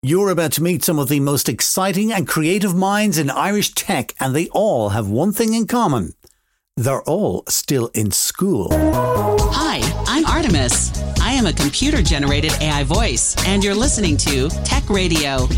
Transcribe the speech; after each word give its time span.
You're 0.00 0.30
about 0.30 0.52
to 0.52 0.62
meet 0.62 0.84
some 0.84 1.00
of 1.00 1.08
the 1.08 1.18
most 1.18 1.48
exciting 1.48 2.12
and 2.12 2.28
creative 2.28 2.72
minds 2.72 3.18
in 3.18 3.30
Irish 3.30 3.74
tech, 3.74 4.14
and 4.20 4.32
they 4.32 4.46
all 4.50 4.90
have 4.90 5.08
one 5.08 5.32
thing 5.32 5.54
in 5.54 5.66
common. 5.66 6.12
They're 6.76 7.02
all 7.02 7.42
still 7.48 7.88
in 7.94 8.12
school. 8.12 8.68
Hi, 8.70 9.80
I'm 10.06 10.24
Artemis. 10.24 10.92
I 11.20 11.32
am 11.32 11.46
a 11.46 11.52
computer 11.52 12.00
generated 12.00 12.52
AI 12.60 12.84
voice, 12.84 13.34
and 13.44 13.64
you're 13.64 13.74
listening 13.74 14.16
to 14.18 14.48
Tech 14.62 14.88
Radio. 14.88 15.48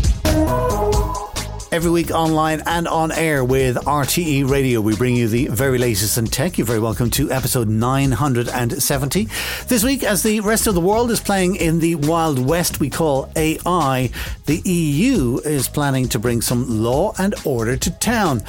Every 1.71 1.89
week 1.89 2.11
online 2.11 2.61
and 2.65 2.85
on 2.85 3.13
air 3.13 3.45
with 3.45 3.77
RTE 3.77 4.49
Radio, 4.49 4.81
we 4.81 4.93
bring 4.93 5.15
you 5.15 5.29
the 5.29 5.47
very 5.47 5.77
latest 5.77 6.17
in 6.17 6.27
tech. 6.27 6.57
You're 6.57 6.67
very 6.67 6.81
welcome 6.81 7.09
to 7.11 7.31
episode 7.31 7.69
970. 7.69 9.29
This 9.67 9.81
week, 9.81 10.03
as 10.03 10.21
the 10.21 10.41
rest 10.41 10.67
of 10.67 10.75
the 10.75 10.81
world 10.81 11.11
is 11.11 11.21
playing 11.21 11.55
in 11.55 11.79
the 11.79 11.95
Wild 11.95 12.39
West 12.45 12.81
we 12.81 12.89
call 12.89 13.31
AI, 13.37 14.09
the 14.47 14.57
EU 14.65 15.37
is 15.45 15.69
planning 15.69 16.09
to 16.09 16.19
bring 16.19 16.41
some 16.41 16.83
law 16.83 17.13
and 17.17 17.35
order 17.45 17.77
to 17.77 17.89
town. 17.89 18.43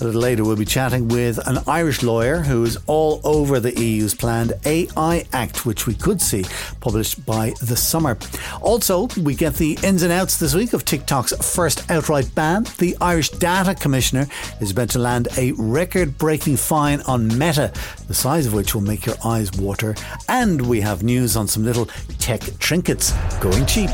A 0.00 0.04
little 0.04 0.20
later, 0.20 0.44
we'll 0.44 0.54
be 0.54 0.64
chatting 0.64 1.08
with 1.08 1.44
an 1.48 1.58
Irish 1.66 2.04
lawyer 2.04 2.38
who 2.38 2.62
is 2.62 2.78
all 2.86 3.20
over 3.24 3.58
the 3.58 3.76
EU's 3.76 4.14
planned 4.14 4.52
AI 4.64 5.26
Act, 5.32 5.66
which 5.66 5.88
we 5.88 5.94
could 5.94 6.22
see 6.22 6.44
published 6.78 7.26
by 7.26 7.52
the 7.62 7.76
summer. 7.76 8.16
Also, 8.60 9.08
we 9.20 9.34
get 9.34 9.54
the 9.54 9.76
ins 9.82 10.04
and 10.04 10.12
outs 10.12 10.38
this 10.38 10.54
week 10.54 10.72
of 10.72 10.84
TikTok's 10.84 11.32
first 11.44 11.90
outright 11.90 12.32
ban. 12.36 12.64
The 12.78 12.96
Irish 13.00 13.30
Data 13.30 13.74
Commissioner 13.74 14.28
is 14.60 14.70
about 14.70 14.90
to 14.90 15.00
land 15.00 15.26
a 15.36 15.50
record 15.52 16.16
breaking 16.16 16.58
fine 16.58 17.00
on 17.02 17.26
Meta, 17.36 17.72
the 18.06 18.14
size 18.14 18.46
of 18.46 18.54
which 18.54 18.76
will 18.76 18.82
make 18.82 19.04
your 19.04 19.16
eyes 19.24 19.50
water. 19.54 19.96
And 20.28 20.68
we 20.68 20.80
have 20.80 21.02
news 21.02 21.36
on 21.36 21.48
some 21.48 21.64
little 21.64 21.86
tech 22.20 22.42
trinkets 22.60 23.12
going 23.40 23.66
cheap. 23.66 23.90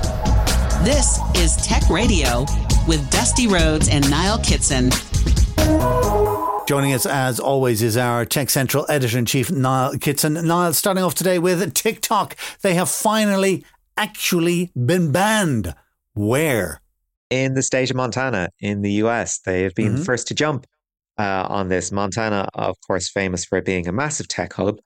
This 0.82 1.18
is 1.34 1.56
Tech 1.66 1.88
Radio 1.88 2.44
with 2.86 3.10
Dusty 3.10 3.46
Rhodes 3.46 3.88
and 3.88 4.08
Niall 4.10 4.38
Kitson. 4.40 4.90
Joining 6.66 6.94
us 6.94 7.04
as 7.04 7.38
always 7.38 7.82
is 7.82 7.96
our 7.96 8.24
Tech 8.24 8.48
Central 8.48 8.86
editor 8.88 9.18
in 9.18 9.26
chief, 9.26 9.50
Niall 9.50 9.98
Kitson. 9.98 10.32
Niall, 10.32 10.72
starting 10.72 11.04
off 11.04 11.14
today 11.14 11.38
with 11.38 11.74
TikTok. 11.74 12.36
They 12.62 12.74
have 12.74 12.88
finally 12.88 13.64
actually 13.98 14.72
been 14.74 15.12
banned. 15.12 15.74
Where? 16.14 16.80
In 17.28 17.52
the 17.52 17.62
state 17.62 17.90
of 17.90 17.96
Montana 17.96 18.48
in 18.60 18.80
the 18.80 18.92
US. 18.92 19.40
They 19.40 19.62
have 19.62 19.74
been 19.74 19.94
mm-hmm. 19.94 20.02
first 20.04 20.26
to 20.28 20.34
jump 20.34 20.66
uh, 21.18 21.46
on 21.48 21.68
this. 21.68 21.92
Montana, 21.92 22.48
of 22.54 22.76
course, 22.86 23.10
famous 23.10 23.44
for 23.44 23.60
being 23.60 23.86
a 23.86 23.92
massive 23.92 24.28
tech 24.28 24.54
hub 24.54 24.80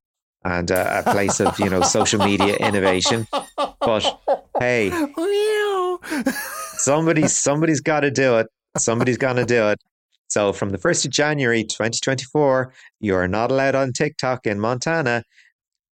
and 0.45 0.73
uh, 0.73 1.03
a 1.07 1.11
place 1.11 1.41
of, 1.41 1.59
you 1.61 1.71
know, 1.71 1.83
social 1.83 2.25
media 2.25 2.57
innovation. 2.57 3.27
But 3.57 4.21
hey, 4.59 4.91
somebody's 6.77 7.37
somebody's 7.37 7.81
got 7.81 8.01
to 8.01 8.11
do 8.11 8.39
it. 8.39 8.49
Somebody's 8.77 9.19
gonna 9.19 9.45
do 9.45 9.69
it. 9.69 9.81
So 10.29 10.53
from 10.53 10.71
the 10.71 10.79
1st 10.79 11.07
of 11.07 11.11
January 11.11 11.65
2024, 11.65 12.73
you 13.01 13.15
are 13.15 13.29
not 13.29 13.51
allowed 13.51 13.75
on 13.75 13.93
TikTok 13.93 14.47
in 14.47 14.61
Montana. 14.61 15.25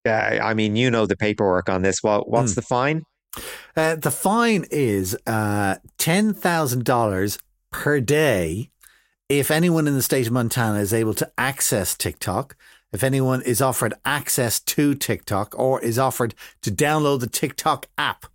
Uh, 0.05 0.09
I 0.09 0.53
mean, 0.53 0.75
you 0.75 0.89
know 0.89 1.05
the 1.05 1.17
paperwork 1.17 1.69
on 1.69 1.83
this. 1.83 2.01
What 2.01 2.27
what's 2.29 2.53
mm. 2.53 2.55
the 2.55 2.61
fine? 2.63 3.03
Uh, 3.75 3.95
the 3.95 4.11
fine 4.11 4.65
is 4.71 5.15
uh, 5.27 5.75
ten 5.97 6.33
thousand 6.33 6.85
dollars 6.85 7.37
per 7.69 7.99
day 7.99 8.71
if 9.29 9.49
anyone 9.51 9.87
in 9.87 9.93
the 9.93 10.01
state 10.01 10.27
of 10.27 10.33
Montana 10.33 10.79
is 10.79 10.93
able 10.93 11.13
to 11.13 11.31
access 11.37 11.95
TikTok. 11.95 12.57
If 12.91 13.03
anyone 13.03 13.41
is 13.43 13.61
offered 13.61 13.93
access 14.03 14.59
to 14.59 14.93
TikTok 14.93 15.57
or 15.57 15.79
is 15.81 15.97
offered 15.97 16.35
to 16.63 16.71
download 16.71 17.21
the 17.21 17.27
TikTok 17.27 17.87
app. 17.97 18.25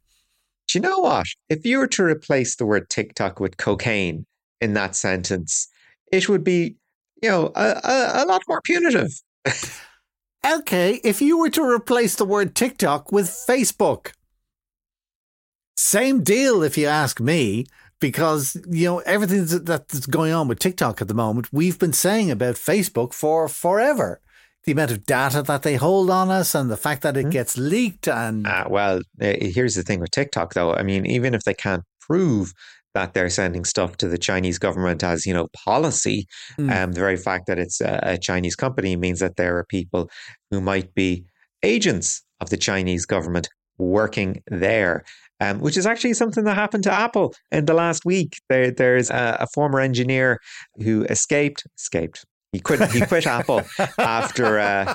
Do 0.68 0.78
you 0.78 0.80
know 0.80 1.00
what? 1.00 1.26
If 1.50 1.66
you 1.66 1.78
were 1.78 1.86
to 1.88 2.04
replace 2.04 2.56
the 2.56 2.64
word 2.64 2.88
TikTok 2.88 3.38
with 3.38 3.58
cocaine 3.58 4.24
in 4.62 4.72
that 4.72 4.96
sentence, 4.96 5.68
it 6.12 6.28
would 6.28 6.44
be, 6.44 6.76
you 7.22 7.28
know, 7.28 7.52
a, 7.54 7.80
a, 7.84 8.24
a 8.24 8.26
lot 8.26 8.42
more 8.48 8.60
punitive. 8.62 9.12
okay, 10.46 11.00
if 11.04 11.20
you 11.20 11.38
were 11.38 11.50
to 11.50 11.62
replace 11.62 12.14
the 12.16 12.24
word 12.24 12.54
TikTok 12.54 13.12
with 13.12 13.26
Facebook, 13.26 14.12
same 15.76 16.22
deal, 16.22 16.62
if 16.62 16.78
you 16.78 16.86
ask 16.86 17.20
me, 17.20 17.66
because 18.00 18.56
you 18.70 18.86
know 18.86 18.98
everything 19.00 19.46
that's 19.64 20.06
going 20.06 20.32
on 20.32 20.48
with 20.48 20.58
TikTok 20.58 21.00
at 21.00 21.08
the 21.08 21.14
moment, 21.14 21.52
we've 21.52 21.78
been 21.78 21.92
saying 21.92 22.30
about 22.30 22.56
Facebook 22.56 23.12
for 23.12 23.48
forever. 23.48 24.20
The 24.64 24.72
amount 24.72 24.90
of 24.90 25.06
data 25.06 25.42
that 25.42 25.62
they 25.62 25.76
hold 25.76 26.10
on 26.10 26.28
us, 26.28 26.54
and 26.54 26.68
the 26.68 26.76
fact 26.76 27.02
that 27.02 27.16
it 27.16 27.24
hmm. 27.24 27.30
gets 27.30 27.56
leaked, 27.56 28.08
and 28.08 28.46
uh, 28.46 28.66
well, 28.68 29.00
here's 29.20 29.76
the 29.76 29.82
thing 29.82 30.00
with 30.00 30.10
TikTok, 30.10 30.54
though. 30.54 30.74
I 30.74 30.82
mean, 30.82 31.06
even 31.06 31.34
if 31.34 31.44
they 31.44 31.54
can't 31.54 31.84
prove 32.00 32.52
that 32.96 33.12
they're 33.12 33.28
sending 33.28 33.66
stuff 33.66 33.98
to 33.98 34.08
the 34.08 34.16
Chinese 34.16 34.58
government 34.58 35.04
as 35.04 35.26
you 35.26 35.34
know 35.34 35.48
policy. 35.48 36.26
Mm. 36.58 36.74
Um, 36.74 36.92
the 36.92 37.00
very 37.00 37.18
fact 37.18 37.46
that 37.46 37.58
it's 37.58 37.82
a, 37.82 38.00
a, 38.02 38.16
Chinese 38.16 38.56
company 38.56 38.96
means 38.96 39.20
that 39.20 39.36
there 39.36 39.58
are 39.58 39.64
people 39.64 40.08
who 40.50 40.62
might 40.62 40.94
be 40.94 41.26
agents 41.62 42.22
of 42.40 42.48
the 42.48 42.56
Chinese 42.56 43.04
government 43.04 43.50
working 43.76 44.42
there. 44.46 45.04
Um, 45.38 45.60
which 45.60 45.76
is 45.76 45.84
actually 45.84 46.14
something 46.14 46.44
that 46.44 46.54
happened 46.54 46.84
to 46.84 46.90
Apple 46.90 47.34
in 47.52 47.66
the 47.66 47.74
last 47.74 48.06
week. 48.06 48.38
There, 48.48 48.70
there's 48.70 49.10
a, 49.10 49.36
a 49.40 49.46
former 49.52 49.80
engineer 49.80 50.40
who 50.82 51.04
escaped, 51.10 51.64
escaped. 51.76 52.24
He 52.52 52.60
quit. 52.60 52.80
He 52.90 53.02
quit 53.02 53.26
Apple 53.26 53.60
after 53.98 54.58
uh, 54.58 54.94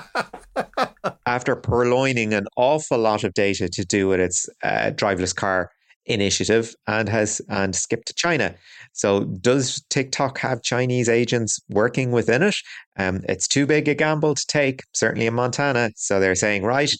after 1.24 1.54
purloining 1.54 2.34
an 2.34 2.46
awful 2.56 2.98
lot 2.98 3.22
of 3.22 3.34
data 3.34 3.68
to 3.68 3.84
do 3.84 4.08
with 4.08 4.18
its 4.18 4.48
uh, 4.64 4.90
driverless 4.96 5.36
car 5.36 5.70
initiative 6.06 6.74
and 6.86 7.08
has 7.08 7.40
and 7.48 7.74
skipped 7.74 8.08
to 8.08 8.14
China. 8.14 8.54
So 8.92 9.24
does 9.24 9.82
TikTok 9.88 10.38
have 10.38 10.62
Chinese 10.62 11.08
agents 11.08 11.60
working 11.68 12.10
within 12.10 12.42
it? 12.42 12.56
Um, 12.98 13.20
it's 13.28 13.48
too 13.48 13.66
big 13.66 13.88
a 13.88 13.94
gamble 13.94 14.34
to 14.34 14.46
take, 14.46 14.82
certainly 14.92 15.26
in 15.26 15.34
Montana. 15.34 15.90
So 15.96 16.20
they're 16.20 16.34
saying, 16.34 16.64
right, 16.64 16.92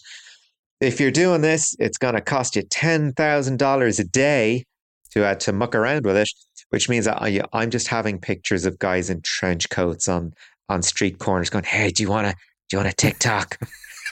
if 0.81 0.99
you're 0.99 1.11
doing 1.11 1.41
this, 1.41 1.75
it's 1.79 1.97
going 1.97 2.15
to 2.15 2.21
cost 2.21 2.55
you 2.55 2.63
ten 2.63 3.13
thousand 3.13 3.59
dollars 3.59 3.99
a 3.99 4.03
day 4.03 4.65
to 5.11 5.25
uh, 5.25 5.35
to 5.35 5.53
muck 5.53 5.75
around 5.75 6.05
with 6.05 6.17
it, 6.17 6.29
which 6.69 6.89
means 6.89 7.05
that 7.05 7.21
I, 7.21 7.41
I'm 7.53 7.69
just 7.69 7.87
having 7.87 8.19
pictures 8.19 8.65
of 8.65 8.79
guys 8.79 9.09
in 9.09 9.21
trench 9.21 9.69
coats 9.69 10.07
on 10.07 10.33
on 10.69 10.81
street 10.81 11.19
corners 11.19 11.49
going, 11.49 11.65
"Hey, 11.65 11.89
do 11.89 12.03
you 12.03 12.09
want 12.09 12.27
to 12.27 12.33
do 12.33 12.77
you 12.77 12.79
want 12.79 12.91
a 12.91 12.95
TikTok?" 12.95 13.59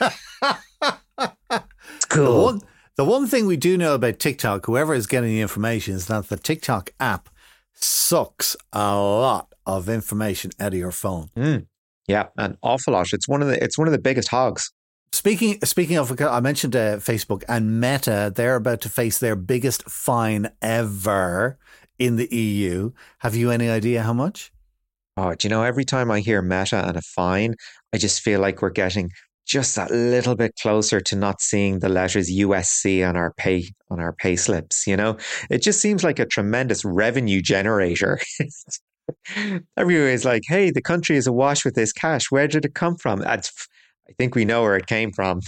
it's 0.00 2.04
cool. 2.08 2.34
The 2.34 2.42
one 2.42 2.62
thing 3.26 3.46
we 3.46 3.56
do 3.56 3.78
know 3.78 3.94
about 3.94 4.18
TikTok, 4.18 4.66
whoever 4.66 4.94
is 4.94 5.06
getting 5.06 5.30
the 5.30 5.40
information, 5.40 5.94
is 5.94 6.06
that 6.06 6.28
the 6.28 6.36
TikTok 6.36 6.92
app 7.00 7.28
sucks 7.72 8.56
a 8.72 8.94
lot 8.96 9.52
of 9.66 9.88
information 9.88 10.50
out 10.60 10.72
of 10.72 10.78
your 10.78 10.92
phone. 10.92 11.28
Mm. 11.36 11.66
Yeah, 12.08 12.28
an 12.36 12.58
awful 12.62 12.94
lot. 12.94 13.12
It's 13.12 13.28
one 13.28 13.42
of 13.42 13.48
the 13.48 13.62
it's 13.62 13.78
one 13.78 13.88
of 13.88 13.92
the 13.92 13.98
biggest 13.98 14.28
hogs. 14.28 14.72
Speaking 15.12 15.58
speaking 15.64 15.98
of, 15.98 16.20
I 16.20 16.40
mentioned 16.40 16.74
uh, 16.74 16.96
Facebook 16.96 17.44
and 17.48 17.80
Meta. 17.80 18.32
They're 18.34 18.56
about 18.56 18.80
to 18.82 18.88
face 18.88 19.18
their 19.18 19.36
biggest 19.36 19.88
fine 19.88 20.50
ever 20.60 21.58
in 21.98 22.16
the 22.16 22.34
EU. 22.34 22.92
Have 23.18 23.36
you 23.36 23.50
any 23.50 23.68
idea 23.68 24.02
how 24.02 24.12
much? 24.12 24.52
Oh, 25.16 25.34
do 25.34 25.46
you 25.46 25.50
know? 25.50 25.62
Every 25.62 25.84
time 25.84 26.10
I 26.10 26.20
hear 26.20 26.40
Meta 26.40 26.86
and 26.86 26.96
a 26.96 27.02
fine, 27.02 27.54
I 27.92 27.98
just 27.98 28.22
feel 28.22 28.40
like 28.40 28.62
we're 28.62 28.70
getting 28.70 29.10
just 29.52 29.76
a 29.76 29.86
little 29.90 30.34
bit 30.34 30.54
closer 30.60 30.98
to 30.98 31.14
not 31.14 31.42
seeing 31.42 31.80
the 31.80 31.90
letters 31.90 32.30
USC 32.30 33.06
on 33.06 33.16
our 33.16 33.34
pay 33.34 33.68
on 33.90 34.00
our 34.00 34.14
pay 34.14 34.34
slips. 34.34 34.86
You 34.86 34.96
know, 34.96 35.18
it 35.50 35.60
just 35.60 35.78
seems 35.80 36.02
like 36.02 36.18
a 36.18 36.24
tremendous 36.24 36.86
revenue 36.86 37.42
generator. 37.42 38.18
Everyone 39.76 40.08
is 40.08 40.24
like, 40.24 40.42
"Hey, 40.48 40.70
the 40.70 40.80
country 40.80 41.16
is 41.16 41.26
awash 41.26 41.66
with 41.66 41.74
this 41.74 41.92
cash. 41.92 42.30
Where 42.30 42.48
did 42.48 42.64
it 42.64 42.74
come 42.74 42.96
from?" 42.96 43.22
I 44.08 44.12
think 44.18 44.34
we 44.34 44.44
know 44.44 44.62
where 44.62 44.76
it 44.76 44.86
came 44.86 45.12
from. 45.12 45.40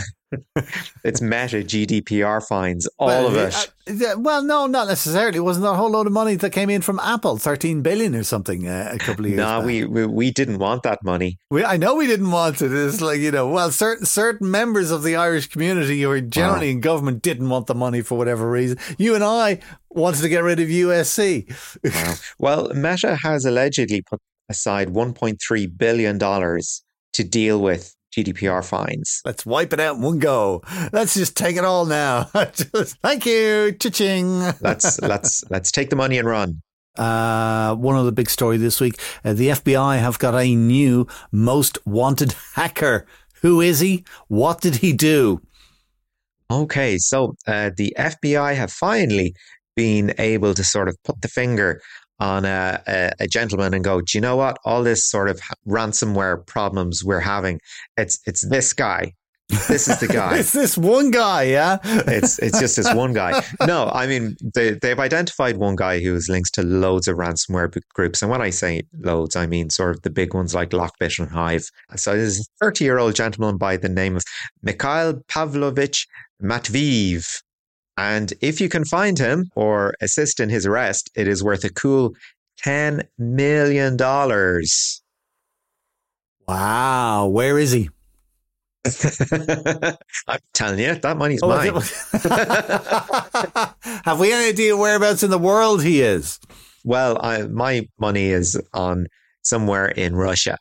it's 1.04 1.20
meta 1.20 1.58
GDPR 1.58 2.46
fines, 2.46 2.88
all 2.98 3.08
well, 3.08 3.26
of 3.26 3.36
it. 3.36 3.72
Uh, 3.88 4.18
well, 4.18 4.42
no, 4.42 4.66
not 4.66 4.88
necessarily. 4.88 5.38
It 5.38 5.42
Wasn't 5.42 5.62
that 5.64 5.72
a 5.72 5.74
whole 5.74 5.90
load 5.90 6.06
of 6.06 6.12
money 6.12 6.34
that 6.36 6.50
came 6.50 6.70
in 6.70 6.82
from 6.82 6.98
Apple, 7.00 7.36
thirteen 7.36 7.82
billion 7.82 8.14
or 8.14 8.24
something, 8.24 8.66
uh, 8.66 8.90
a 8.92 8.98
couple 8.98 9.24
of 9.24 9.30
years? 9.30 9.38
No, 9.38 9.60
we, 9.60 9.84
we, 9.84 10.06
we 10.06 10.30
didn't 10.30 10.58
want 10.58 10.82
that 10.84 11.04
money. 11.04 11.38
We, 11.50 11.64
I 11.64 11.76
know 11.76 11.94
we 11.94 12.06
didn't 12.06 12.30
want 12.30 12.62
it. 12.62 12.72
It's 12.72 13.00
like 13.00 13.20
you 13.20 13.30
know, 13.30 13.48
well, 13.48 13.70
certain 13.70 14.06
certain 14.06 14.50
members 14.50 14.90
of 14.90 15.02
the 15.02 15.16
Irish 15.16 15.48
community 15.48 16.02
who 16.02 16.10
are 16.10 16.20
generally 16.20 16.68
wow. 16.68 16.72
in 16.72 16.80
government 16.80 17.22
didn't 17.22 17.48
want 17.48 17.66
the 17.66 17.74
money 17.74 18.00
for 18.00 18.16
whatever 18.16 18.50
reason. 18.50 18.78
You 18.98 19.14
and 19.14 19.24
I 19.24 19.60
wanted 19.90 20.22
to 20.22 20.28
get 20.28 20.42
rid 20.42 20.60
of 20.60 20.68
USC. 20.68 21.50
wow. 21.84 22.14
Well, 22.38 22.68
Meta 22.74 23.16
has 23.16 23.44
allegedly 23.44 24.02
put 24.02 24.20
aside 24.48 24.88
1.3 24.88 25.78
billion 25.78 26.18
dollars 26.18 26.82
to 27.14 27.24
deal 27.24 27.60
with 27.60 27.93
GDPR 28.14 28.64
fines. 28.64 29.20
Let's 29.24 29.44
wipe 29.44 29.72
it 29.72 29.80
out 29.80 29.96
in 29.96 30.02
one 30.02 30.18
go. 30.18 30.62
Let's 30.92 31.14
just 31.14 31.36
take 31.36 31.56
it 31.56 31.64
all 31.64 31.84
now. 31.84 32.30
just, 32.34 32.96
thank 33.02 33.26
you, 33.26 33.72
cha-ching. 33.72 34.38
let's 34.60 35.00
let's 35.02 35.42
let's 35.50 35.72
take 35.72 35.90
the 35.90 35.96
money 35.96 36.18
and 36.18 36.28
run. 36.28 36.62
Uh, 36.96 37.74
one 37.74 37.96
other 37.96 38.12
big 38.12 38.30
story 38.30 38.56
this 38.56 38.80
week: 38.80 39.00
uh, 39.24 39.32
the 39.32 39.48
FBI 39.48 39.98
have 39.98 40.18
got 40.18 40.34
a 40.34 40.54
new 40.54 41.06
most 41.32 41.78
wanted 41.84 42.34
hacker. 42.54 43.06
Who 43.42 43.60
is 43.60 43.80
he? 43.80 44.04
What 44.28 44.60
did 44.60 44.76
he 44.76 44.92
do? 44.92 45.40
Okay, 46.50 46.98
so 46.98 47.34
uh, 47.46 47.70
the 47.76 47.94
FBI 47.98 48.54
have 48.54 48.70
finally 48.70 49.34
been 49.74 50.14
able 50.18 50.54
to 50.54 50.62
sort 50.62 50.88
of 50.88 50.96
put 51.02 51.20
the 51.20 51.28
finger 51.28 51.80
on 52.20 52.44
a, 52.44 52.82
a, 52.86 53.10
a, 53.20 53.26
gentleman 53.26 53.74
and 53.74 53.84
go, 53.84 54.00
do 54.00 54.16
you 54.16 54.20
know 54.20 54.36
what? 54.36 54.56
All 54.64 54.82
this 54.82 55.04
sort 55.04 55.28
of 55.28 55.40
ransomware 55.66 56.46
problems 56.46 57.02
we're 57.04 57.20
having, 57.20 57.60
it's 57.96 58.20
it's 58.26 58.48
this 58.48 58.72
guy. 58.72 59.12
This 59.68 59.88
is 59.88 60.00
the 60.00 60.08
guy. 60.08 60.38
it's 60.38 60.52
this 60.52 60.78
one 60.78 61.10
guy, 61.10 61.42
yeah. 61.42 61.78
it's 61.84 62.38
it's 62.38 62.58
just 62.58 62.76
this 62.76 62.92
one 62.94 63.12
guy. 63.12 63.42
No, 63.66 63.90
I 63.92 64.06
mean 64.06 64.36
they 64.54 64.70
they've 64.72 64.98
identified 64.98 65.56
one 65.56 65.76
guy 65.76 66.00
who 66.00 66.14
has 66.14 66.28
links 66.28 66.50
to 66.52 66.62
loads 66.62 67.08
of 67.08 67.16
ransomware 67.16 67.78
groups, 67.94 68.22
and 68.22 68.30
when 68.30 68.40
I 68.42 68.50
say 68.50 68.82
loads, 69.00 69.36
I 69.36 69.46
mean 69.46 69.70
sort 69.70 69.96
of 69.96 70.02
the 70.02 70.10
big 70.10 70.34
ones 70.34 70.54
like 70.54 70.70
Lockbit 70.70 71.18
and 71.18 71.30
Hive. 71.30 71.64
So 71.96 72.14
this 72.14 72.38
is 72.38 72.40
a 72.40 72.64
thirty 72.64 72.84
year 72.84 72.98
old 72.98 73.14
gentleman 73.14 73.58
by 73.58 73.76
the 73.76 73.88
name 73.88 74.16
of 74.16 74.22
Mikhail 74.62 75.20
Pavlovich 75.28 76.06
Matveev. 76.42 77.42
And 77.96 78.32
if 78.40 78.60
you 78.60 78.68
can 78.68 78.84
find 78.84 79.16
him 79.18 79.50
or 79.54 79.94
assist 80.00 80.40
in 80.40 80.48
his 80.48 80.66
arrest, 80.66 81.10
it 81.14 81.28
is 81.28 81.44
worth 81.44 81.62
a 81.64 81.72
cool 81.72 82.14
$10 82.64 83.06
million. 83.18 83.96
Wow. 86.46 87.26
Where 87.28 87.58
is 87.58 87.72
he? 87.72 87.88
I'm 90.28 90.40
telling 90.52 90.78
you, 90.78 90.94
that 90.94 91.16
money's 91.16 91.40
oh, 91.42 91.48
mine. 91.48 91.72
Have 94.04 94.20
we 94.20 94.30
any 94.32 94.50
idea 94.50 94.76
whereabouts 94.76 95.22
in 95.22 95.30
the 95.30 95.38
world 95.38 95.82
he 95.82 96.02
is? 96.02 96.38
Well, 96.84 97.18
I, 97.22 97.44
my 97.44 97.88
money 97.98 98.26
is 98.26 98.60
on 98.74 99.06
somewhere 99.42 99.86
in 99.86 100.14
Russia. 100.14 100.58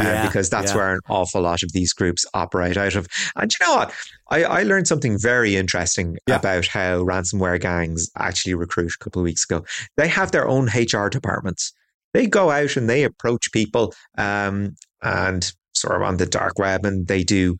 Uh, 0.00 0.04
yeah, 0.04 0.26
because 0.26 0.48
that's 0.48 0.70
yeah. 0.70 0.76
where 0.78 0.94
an 0.94 1.00
awful 1.10 1.42
lot 1.42 1.62
of 1.62 1.72
these 1.72 1.92
groups 1.92 2.24
operate 2.32 2.78
out 2.78 2.94
of. 2.94 3.06
And 3.36 3.52
you 3.52 3.66
know 3.66 3.76
what? 3.76 3.94
I, 4.30 4.44
I 4.44 4.62
learned 4.62 4.88
something 4.88 5.18
very 5.18 5.54
interesting 5.54 6.16
yeah. 6.26 6.36
about 6.36 6.66
how 6.66 7.02
ransomware 7.02 7.60
gangs 7.60 8.10
actually 8.16 8.54
recruit 8.54 8.92
a 8.94 9.04
couple 9.04 9.20
of 9.20 9.24
weeks 9.24 9.44
ago. 9.44 9.64
They 9.98 10.08
have 10.08 10.32
their 10.32 10.48
own 10.48 10.68
HR 10.68 11.08
departments. 11.08 11.74
They 12.14 12.26
go 12.26 12.50
out 12.50 12.76
and 12.76 12.88
they 12.88 13.04
approach 13.04 13.52
people 13.52 13.92
um, 14.16 14.76
and 15.02 15.52
sort 15.74 15.96
of 15.96 16.02
on 16.02 16.16
the 16.16 16.26
dark 16.26 16.58
web 16.58 16.86
and 16.86 17.06
they 17.06 17.22
do 17.22 17.56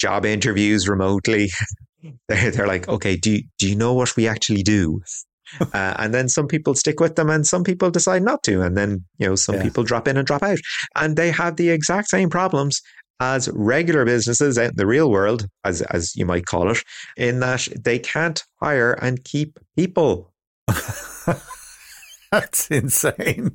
job 0.00 0.24
interviews 0.24 0.88
remotely. 0.88 1.50
they're, 2.28 2.52
they're 2.52 2.66
like, 2.68 2.88
okay, 2.88 3.16
do 3.16 3.32
you, 3.32 3.42
do 3.58 3.68
you 3.68 3.74
know 3.74 3.92
what 3.92 4.14
we 4.16 4.28
actually 4.28 4.62
do? 4.62 5.00
uh, 5.60 5.94
and 5.98 6.12
then 6.12 6.28
some 6.28 6.46
people 6.46 6.74
stick 6.74 7.00
with 7.00 7.16
them 7.16 7.30
and 7.30 7.46
some 7.46 7.64
people 7.64 7.90
decide 7.90 8.22
not 8.22 8.42
to. 8.44 8.62
And 8.62 8.76
then, 8.76 9.04
you 9.18 9.26
know, 9.26 9.34
some 9.34 9.56
yeah. 9.56 9.62
people 9.62 9.84
drop 9.84 10.08
in 10.08 10.16
and 10.16 10.26
drop 10.26 10.42
out. 10.42 10.58
And 10.94 11.16
they 11.16 11.30
have 11.30 11.56
the 11.56 11.70
exact 11.70 12.08
same 12.08 12.30
problems 12.30 12.80
as 13.20 13.48
regular 13.54 14.04
businesses 14.04 14.58
out 14.58 14.70
in 14.70 14.76
the 14.76 14.86
real 14.86 15.10
world, 15.10 15.46
as, 15.64 15.82
as 15.82 16.14
you 16.16 16.26
might 16.26 16.46
call 16.46 16.70
it, 16.70 16.82
in 17.16 17.40
that 17.40 17.66
they 17.82 17.98
can't 17.98 18.42
hire 18.60 18.92
and 18.92 19.24
keep 19.24 19.58
people. 19.76 20.32
That's 22.32 22.70
insane. 22.70 23.52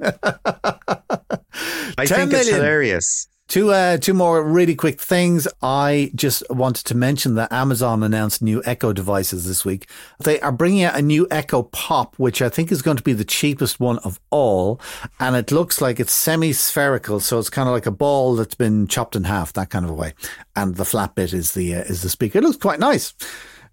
I 1.98 2.06
think 2.06 2.32
million. 2.32 2.36
it's 2.36 2.50
hilarious. 2.50 3.28
Two, 3.52 3.74
uh, 3.74 3.98
two 3.98 4.14
more 4.14 4.42
really 4.42 4.76
quick 4.76 4.98
things. 4.98 5.46
I 5.62 6.14
just 6.16 6.42
wanted 6.50 6.86
to 6.86 6.96
mention 6.96 7.36
that 7.36 7.52
Amazon 7.52 8.02
announced 8.02 8.42
new 8.42 8.62
Echo 8.64 8.94
devices 8.94 9.46
this 9.46 9.66
week. 9.66 9.90
They 10.20 10.40
are 10.40 10.54
bringing 10.54 10.84
out 10.84 10.98
a 10.98 11.02
new 11.02 11.28
Echo 11.30 11.64
Pop, 11.64 12.16
which 12.16 12.42
I 12.42 12.48
think 12.48 12.72
is 12.72 12.82
going 12.82 12.96
to 12.96 13.04
be 13.04 13.12
the 13.12 13.26
cheapest 13.26 13.78
one 13.78 14.00
of 14.06 14.22
all. 14.30 14.80
And 15.20 15.36
it 15.36 15.52
looks 15.52 15.82
like 15.82 16.00
it's 16.00 16.14
semi 16.14 16.54
spherical. 16.54 17.20
So 17.20 17.40
it's 17.40 17.50
kind 17.50 17.68
of 17.68 17.74
like 17.74 17.86
a 17.86 17.92
ball 17.92 18.38
that's 18.38 18.56
been 18.56 18.88
chopped 18.88 19.18
in 19.18 19.26
half, 19.26 19.52
that 19.52 19.70
kind 19.70 19.84
of 19.84 19.92
a 19.92 19.96
way. 19.96 20.14
And 20.56 20.78
the 20.78 20.86
flat 20.86 21.16
bit 21.16 21.34
is 21.34 21.52
the, 21.52 21.76
uh, 21.76 21.80
is 21.80 22.04
the 22.04 22.10
speaker. 22.10 22.40
It 22.40 22.46
looks 22.46 22.56
quite 22.56 22.80
nice. 22.80 23.14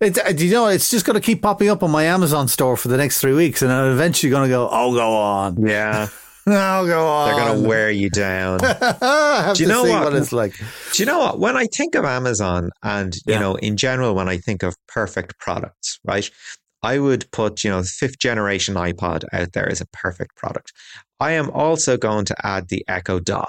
It, 0.00 0.18
uh, 0.18 0.30
you 0.30 0.50
know, 0.50 0.66
it's 0.66 0.90
just 0.90 1.06
going 1.06 1.14
to 1.14 1.24
keep 1.24 1.40
popping 1.40 1.68
up 1.68 1.84
on 1.84 1.92
my 1.92 2.02
Amazon 2.02 2.48
store 2.48 2.76
for 2.76 2.88
the 2.88 2.96
next 2.96 3.20
three 3.20 3.32
weeks. 3.32 3.62
And 3.62 3.70
I'm 3.70 3.92
eventually 3.92 4.30
going 4.30 4.42
to 4.42 4.48
go, 4.48 4.68
oh, 4.72 4.92
go 4.92 5.14
on. 5.14 5.64
Yeah. 5.64 6.08
No, 6.48 6.86
go 6.86 7.06
on. 7.06 7.28
They're 7.28 7.44
going 7.44 7.62
to 7.62 7.68
wear 7.68 7.90
you 7.90 8.08
down. 8.08 8.58
Do 9.54 9.62
you 9.62 9.68
know 9.68 9.82
what? 9.84 10.04
what? 10.04 10.14
it's 10.14 10.32
like? 10.32 10.56
Do 10.92 11.02
you 11.02 11.06
know 11.06 11.18
what? 11.18 11.38
When 11.38 11.56
I 11.56 11.66
think 11.66 11.94
of 11.94 12.04
Amazon 12.04 12.70
and, 12.82 13.14
you 13.26 13.34
yeah. 13.34 13.40
know, 13.40 13.54
in 13.56 13.76
general, 13.76 14.14
when 14.14 14.28
I 14.28 14.38
think 14.38 14.62
of 14.62 14.74
perfect 14.86 15.38
products, 15.38 15.98
right? 16.04 16.30
I 16.82 16.98
would 16.98 17.30
put, 17.32 17.64
you 17.64 17.70
know, 17.70 17.82
fifth 17.82 18.18
generation 18.18 18.76
iPod 18.76 19.24
out 19.32 19.52
there 19.52 19.68
as 19.68 19.80
a 19.80 19.86
perfect 19.92 20.36
product. 20.36 20.72
I 21.20 21.32
am 21.32 21.50
also 21.50 21.96
going 21.96 22.24
to 22.26 22.46
add 22.46 22.68
the 22.68 22.84
Echo 22.88 23.20
Dot 23.20 23.48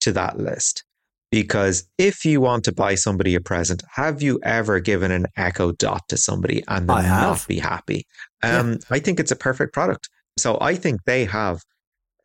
to 0.00 0.12
that 0.12 0.38
list 0.38 0.84
because 1.30 1.88
if 1.98 2.24
you 2.24 2.40
want 2.40 2.64
to 2.64 2.72
buy 2.72 2.94
somebody 2.94 3.34
a 3.34 3.40
present, 3.40 3.82
have 3.94 4.22
you 4.22 4.38
ever 4.44 4.80
given 4.80 5.10
an 5.10 5.26
Echo 5.36 5.72
Dot 5.72 6.02
to 6.08 6.16
somebody 6.16 6.62
and 6.68 6.88
them 6.88 7.04
not 7.04 7.46
be 7.48 7.58
happy? 7.58 8.06
Um, 8.42 8.72
yeah. 8.72 8.76
I 8.90 8.98
think 9.00 9.18
it's 9.18 9.32
a 9.32 9.36
perfect 9.36 9.72
product. 9.72 10.08
So 10.38 10.56
I 10.60 10.74
think 10.74 11.00
they 11.04 11.24
have 11.24 11.60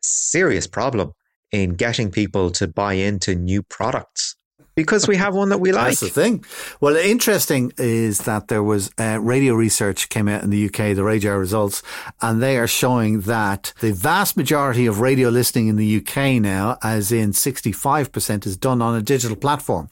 serious 0.07 0.67
problem 0.67 1.11
in 1.51 1.75
getting 1.75 2.11
people 2.11 2.51
to 2.51 2.67
buy 2.67 2.93
into 2.93 3.35
new 3.35 3.63
products 3.63 4.35
because 4.77 5.07
we 5.07 5.15
have 5.15 5.33
one 5.33 5.49
that 5.49 5.57
we 5.57 5.71
like. 5.71 5.87
That's 5.87 6.01
the 6.01 6.09
thing. 6.09 6.45
Well, 6.79 6.95
interesting 6.95 7.73
is 7.77 8.19
that 8.19 8.47
there 8.47 8.61
was 8.61 8.91
uh, 8.99 9.17
radio 9.19 9.55
research 9.55 10.07
came 10.09 10.27
out 10.27 10.43
in 10.43 10.51
the 10.51 10.65
UK, 10.67 10.95
the 10.95 11.01
RAJAR 11.01 11.39
results, 11.39 11.81
and 12.21 12.43
they 12.43 12.59
are 12.59 12.67
showing 12.67 13.21
that 13.21 13.73
the 13.79 13.91
vast 13.91 14.37
majority 14.37 14.85
of 14.85 14.99
radio 14.99 15.29
listening 15.29 15.67
in 15.67 15.77
the 15.77 15.97
UK 15.97 16.39
now, 16.39 16.77
as 16.83 17.11
in 17.11 17.31
65%, 17.31 18.45
is 18.45 18.55
done 18.55 18.83
on 18.83 18.95
a 18.95 19.01
digital 19.01 19.35
platform. 19.35 19.89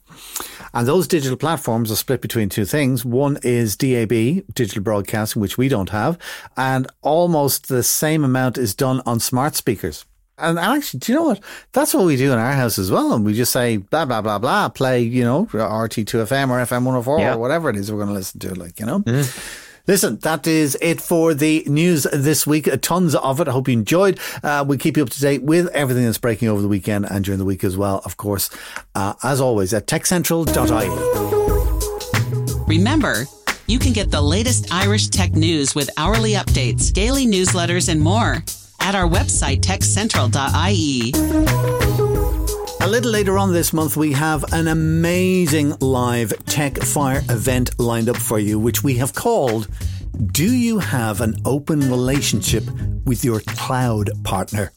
And 0.71 0.87
those 0.87 1.07
digital 1.07 1.37
platforms 1.37 1.91
are 1.91 1.95
split 1.95 2.21
between 2.21 2.49
two 2.49 2.65
things. 2.65 3.03
One 3.03 3.39
is 3.41 3.75
DAB, 3.75 4.43
digital 4.53 4.83
broadcasting, 4.83 5.41
which 5.41 5.57
we 5.57 5.67
don't 5.67 5.89
have, 5.89 6.19
and 6.55 6.85
almost 7.01 7.69
the 7.69 7.81
same 7.81 8.23
amount 8.23 8.59
is 8.59 8.75
done 8.75 9.01
on 9.07 9.19
smart 9.19 9.55
speakers. 9.55 10.05
And 10.37 10.59
actually, 10.59 10.99
do 10.99 11.11
you 11.11 11.17
know 11.17 11.25
what? 11.25 11.39
That's 11.71 11.93
what 11.93 12.05
we 12.05 12.17
do 12.17 12.33
in 12.33 12.37
our 12.37 12.51
house 12.51 12.77
as 12.77 12.91
well. 12.91 13.13
And 13.13 13.25
we 13.25 13.33
just 13.33 13.53
say, 13.53 13.77
blah, 13.77 14.03
blah, 14.05 14.21
blah, 14.21 14.37
blah, 14.37 14.67
play, 14.69 15.01
you 15.01 15.23
know, 15.23 15.45
RT2FM 15.45 16.49
or 16.49 16.57
FM 16.59 16.83
104 16.83 17.19
yeah. 17.19 17.33
or 17.33 17.37
whatever 17.37 17.69
it 17.69 17.77
is 17.77 17.91
we're 17.91 17.99
going 17.99 18.09
to 18.09 18.13
listen 18.13 18.39
to, 18.41 18.53
like, 18.53 18.79
you 18.79 18.85
know? 18.85 18.99
Mm. 18.99 19.61
Listen, 19.87 20.17
that 20.19 20.47
is 20.47 20.77
it 20.81 20.99
for 20.99 21.33
the 21.33 21.63
news 21.67 22.07
this 22.11 22.45
week. 22.47 22.67
Tons 22.81 23.15
of 23.15 23.39
it. 23.39 23.47
I 23.47 23.51
hope 23.51 23.67
you 23.67 23.73
enjoyed. 23.73 24.19
Uh, 24.43 24.65
we'll 24.67 24.79
keep 24.79 24.97
you 24.97 25.03
up 25.03 25.09
to 25.11 25.21
date 25.21 25.43
with 25.43 25.67
everything 25.67 26.05
that's 26.05 26.17
breaking 26.17 26.49
over 26.49 26.61
the 26.61 26.67
weekend 26.67 27.05
and 27.09 27.23
during 27.23 27.37
the 27.37 27.45
week 27.45 27.63
as 27.63 27.77
well, 27.77 28.01
of 28.03 28.17
course, 28.17 28.49
uh, 28.95 29.13
as 29.23 29.39
always, 29.39 29.73
at 29.73 29.85
techcentral.ie. 29.85 30.89
Remember, 32.67 33.25
you 33.67 33.77
can 33.77 33.93
get 33.93 34.09
the 34.09 34.21
latest 34.21 34.73
Irish 34.73 35.07
tech 35.09 35.33
news 35.33 35.75
with 35.75 35.89
hourly 35.97 36.33
updates, 36.33 36.91
daily 36.91 37.27
newsletters, 37.27 37.87
and 37.87 38.01
more 38.01 38.43
at 38.85 38.93
our 38.93 39.09
website, 39.09 39.61
techcentral.ie. 39.61 41.11
A 42.81 42.87
little 42.87 43.09
later 43.09 43.39
on 43.39 43.51
this 43.51 43.73
month, 43.73 43.97
we 43.97 44.11
have 44.11 44.53
an 44.53 44.67
amazing 44.67 45.75
live 45.79 46.31
Tech 46.45 46.77
Fire 46.77 47.23
event 47.29 47.79
lined 47.79 48.09
up 48.09 48.17
for 48.17 48.37
you, 48.37 48.59
which 48.59 48.83
we 48.83 48.93
have 48.97 49.15
called 49.15 49.67
Do 50.31 50.55
You 50.55 50.77
Have 50.77 51.21
an 51.21 51.35
Open 51.45 51.79
Relationship 51.79 52.63
with 53.05 53.25
Your 53.25 53.39
Cloud 53.39 54.11
Partner? 54.23 54.71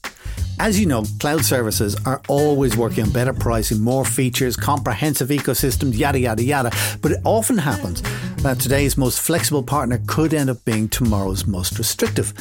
As 0.58 0.80
you 0.80 0.86
know, 0.86 1.04
cloud 1.20 1.44
services 1.44 1.94
are 2.06 2.22
always 2.28 2.78
working 2.78 3.04
on 3.04 3.10
better 3.10 3.34
pricing, 3.34 3.80
more 3.80 4.06
features, 4.06 4.56
comprehensive 4.56 5.28
ecosystems, 5.28 5.96
yada, 5.98 6.18
yada, 6.18 6.42
yada. 6.42 6.70
But 7.02 7.12
it 7.12 7.20
often 7.24 7.58
happens 7.58 8.02
that 8.42 8.58
today's 8.58 8.96
most 8.96 9.20
flexible 9.20 9.62
partner 9.62 10.00
could 10.06 10.32
end 10.32 10.48
up 10.48 10.64
being 10.64 10.88
tomorrow's 10.88 11.46
most 11.46 11.78
restrictive. 11.78 12.32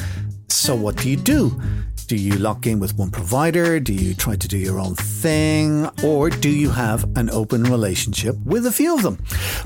So, 0.49 0.75
what 0.75 0.97
do 0.97 1.09
you 1.09 1.17
do? 1.17 1.61
Do 2.07 2.15
you 2.15 2.37
lock 2.37 2.65
in 2.65 2.79
with 2.79 2.97
one 2.97 3.11
provider? 3.11 3.81
Do 3.81 3.93
you 3.93 4.13
try 4.13 4.37
to 4.37 4.47
do 4.47 4.57
your 4.57 4.79
own 4.79 4.95
thing? 4.95 5.89
Or 6.05 6.29
do 6.29 6.49
you 6.49 6.69
have 6.69 7.03
an 7.17 7.29
open 7.29 7.63
relationship 7.63 8.37
with 8.45 8.65
a 8.65 8.71
few 8.71 8.95
of 8.95 9.03
them? 9.03 9.17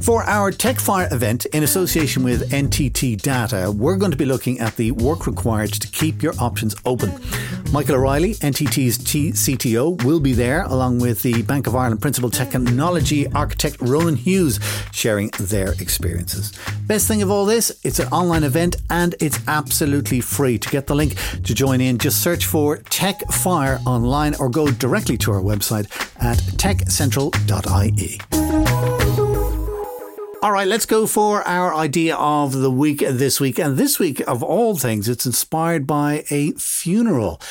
For 0.01 0.23
our 0.23 0.51
TechFire 0.51 1.11
event 1.13 1.45
in 1.45 1.61
association 1.61 2.23
with 2.23 2.49
NTT 2.49 3.21
Data, 3.21 3.71
we're 3.71 3.97
going 3.97 4.09
to 4.09 4.17
be 4.17 4.25
looking 4.25 4.59
at 4.59 4.75
the 4.75 4.89
work 4.89 5.27
required 5.27 5.71
to 5.73 5.87
keep 5.87 6.23
your 6.23 6.33
options 6.39 6.75
open. 6.83 7.13
Michael 7.71 7.95
O'Reilly, 7.95 8.33
NTT's 8.33 8.97
CTO, 8.97 10.03
will 10.03 10.19
be 10.19 10.33
there 10.33 10.63
along 10.63 10.99
with 10.99 11.21
the 11.21 11.43
Bank 11.43 11.67
of 11.67 11.75
Ireland 11.75 12.01
Principal 12.01 12.29
Technology 12.29 13.31
Architect 13.33 13.79
Ronan 13.79 14.15
Hughes 14.15 14.59
sharing 14.91 15.29
their 15.39 15.73
experiences. 15.73 16.51
Best 16.87 17.07
thing 17.07 17.21
of 17.21 17.29
all 17.29 17.45
this, 17.45 17.71
it's 17.83 17.99
an 17.99 18.07
online 18.07 18.43
event 18.43 18.77
and 18.89 19.15
it's 19.21 19.39
absolutely 19.47 20.19
free. 20.19 20.57
To 20.57 20.69
get 20.69 20.87
the 20.87 20.95
link 20.95 21.15
to 21.43 21.53
join 21.53 21.79
in, 21.79 21.97
just 21.97 22.21
search 22.21 22.30
search 22.31 22.45
for 22.45 22.77
Tech 22.77 23.19
Fire 23.29 23.77
online 23.85 24.35
or 24.39 24.47
go 24.47 24.71
directly 24.71 25.17
to 25.17 25.33
our 25.33 25.41
website 25.41 25.85
at 26.23 26.37
techcentral.ie. 26.55 28.21
All 30.41 30.53
right, 30.53 30.65
let's 30.65 30.85
go 30.85 31.07
for 31.07 31.45
our 31.45 31.75
idea 31.75 32.15
of 32.15 32.53
the 32.53 32.71
week 32.71 32.99
this 32.99 33.41
week. 33.41 33.59
And 33.59 33.75
this 33.75 33.99
week, 33.99 34.21
of 34.29 34.41
all 34.41 34.77
things, 34.77 35.09
it's 35.09 35.25
inspired 35.25 35.85
by 35.85 36.23
a 36.29 36.53
funeral. 36.53 37.41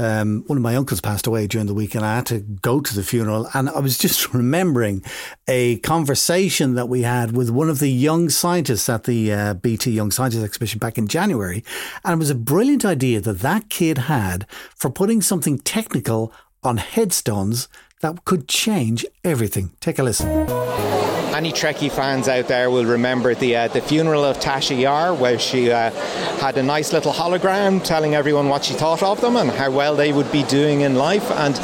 Um, 0.00 0.44
one 0.46 0.56
of 0.56 0.62
my 0.62 0.76
uncles 0.76 1.02
passed 1.02 1.26
away 1.26 1.46
during 1.46 1.66
the 1.66 1.74
week, 1.74 1.94
and 1.94 2.04
I 2.04 2.16
had 2.16 2.26
to 2.26 2.40
go 2.40 2.80
to 2.80 2.94
the 2.94 3.02
funeral. 3.02 3.48
And 3.52 3.68
I 3.68 3.80
was 3.80 3.98
just 4.06 4.32
remembering 4.32 5.02
a 5.46 5.76
conversation 5.80 6.74
that 6.74 6.88
we 6.88 7.02
had 7.02 7.36
with 7.36 7.50
one 7.50 7.68
of 7.68 7.78
the 7.80 7.90
young 7.90 8.30
scientists 8.30 8.88
at 8.88 9.04
the 9.04 9.32
uh, 9.32 9.54
BT 9.54 9.90
Young 9.90 10.10
Scientists 10.10 10.44
exhibition 10.44 10.78
back 10.78 10.96
in 10.96 11.06
January. 11.06 11.62
And 12.04 12.14
it 12.14 12.18
was 12.18 12.30
a 12.30 12.34
brilliant 12.34 12.84
idea 12.84 13.20
that 13.20 13.40
that 13.40 13.68
kid 13.68 13.98
had 13.98 14.46
for 14.74 14.90
putting 14.90 15.20
something 15.20 15.58
technical 15.58 16.32
on 16.62 16.78
headstones 16.78 17.68
that 18.00 18.24
could 18.24 18.48
change 18.48 19.04
everything. 19.22 19.70
Take 19.80 19.98
a 19.98 20.02
listen 20.02 20.99
any 21.40 21.52
Trekkie 21.52 21.90
fans 21.90 22.28
out 22.28 22.48
there 22.48 22.70
will 22.70 22.84
remember 22.84 23.34
the 23.34 23.56
uh, 23.56 23.68
the 23.68 23.80
funeral 23.80 24.26
of 24.26 24.38
Tasha 24.38 24.78
Yar, 24.78 25.14
where 25.14 25.38
she 25.38 25.72
uh, 25.72 25.90
had 26.38 26.58
a 26.58 26.62
nice 26.62 26.92
little 26.92 27.14
hologram 27.14 27.82
telling 27.82 28.14
everyone 28.14 28.50
what 28.50 28.62
she 28.62 28.74
thought 28.74 29.02
of 29.02 29.22
them 29.22 29.36
and 29.36 29.50
how 29.50 29.70
well 29.70 29.96
they 29.96 30.12
would 30.12 30.30
be 30.30 30.42
doing 30.42 30.82
in 30.82 30.96
life. 30.96 31.30
And 31.30 31.58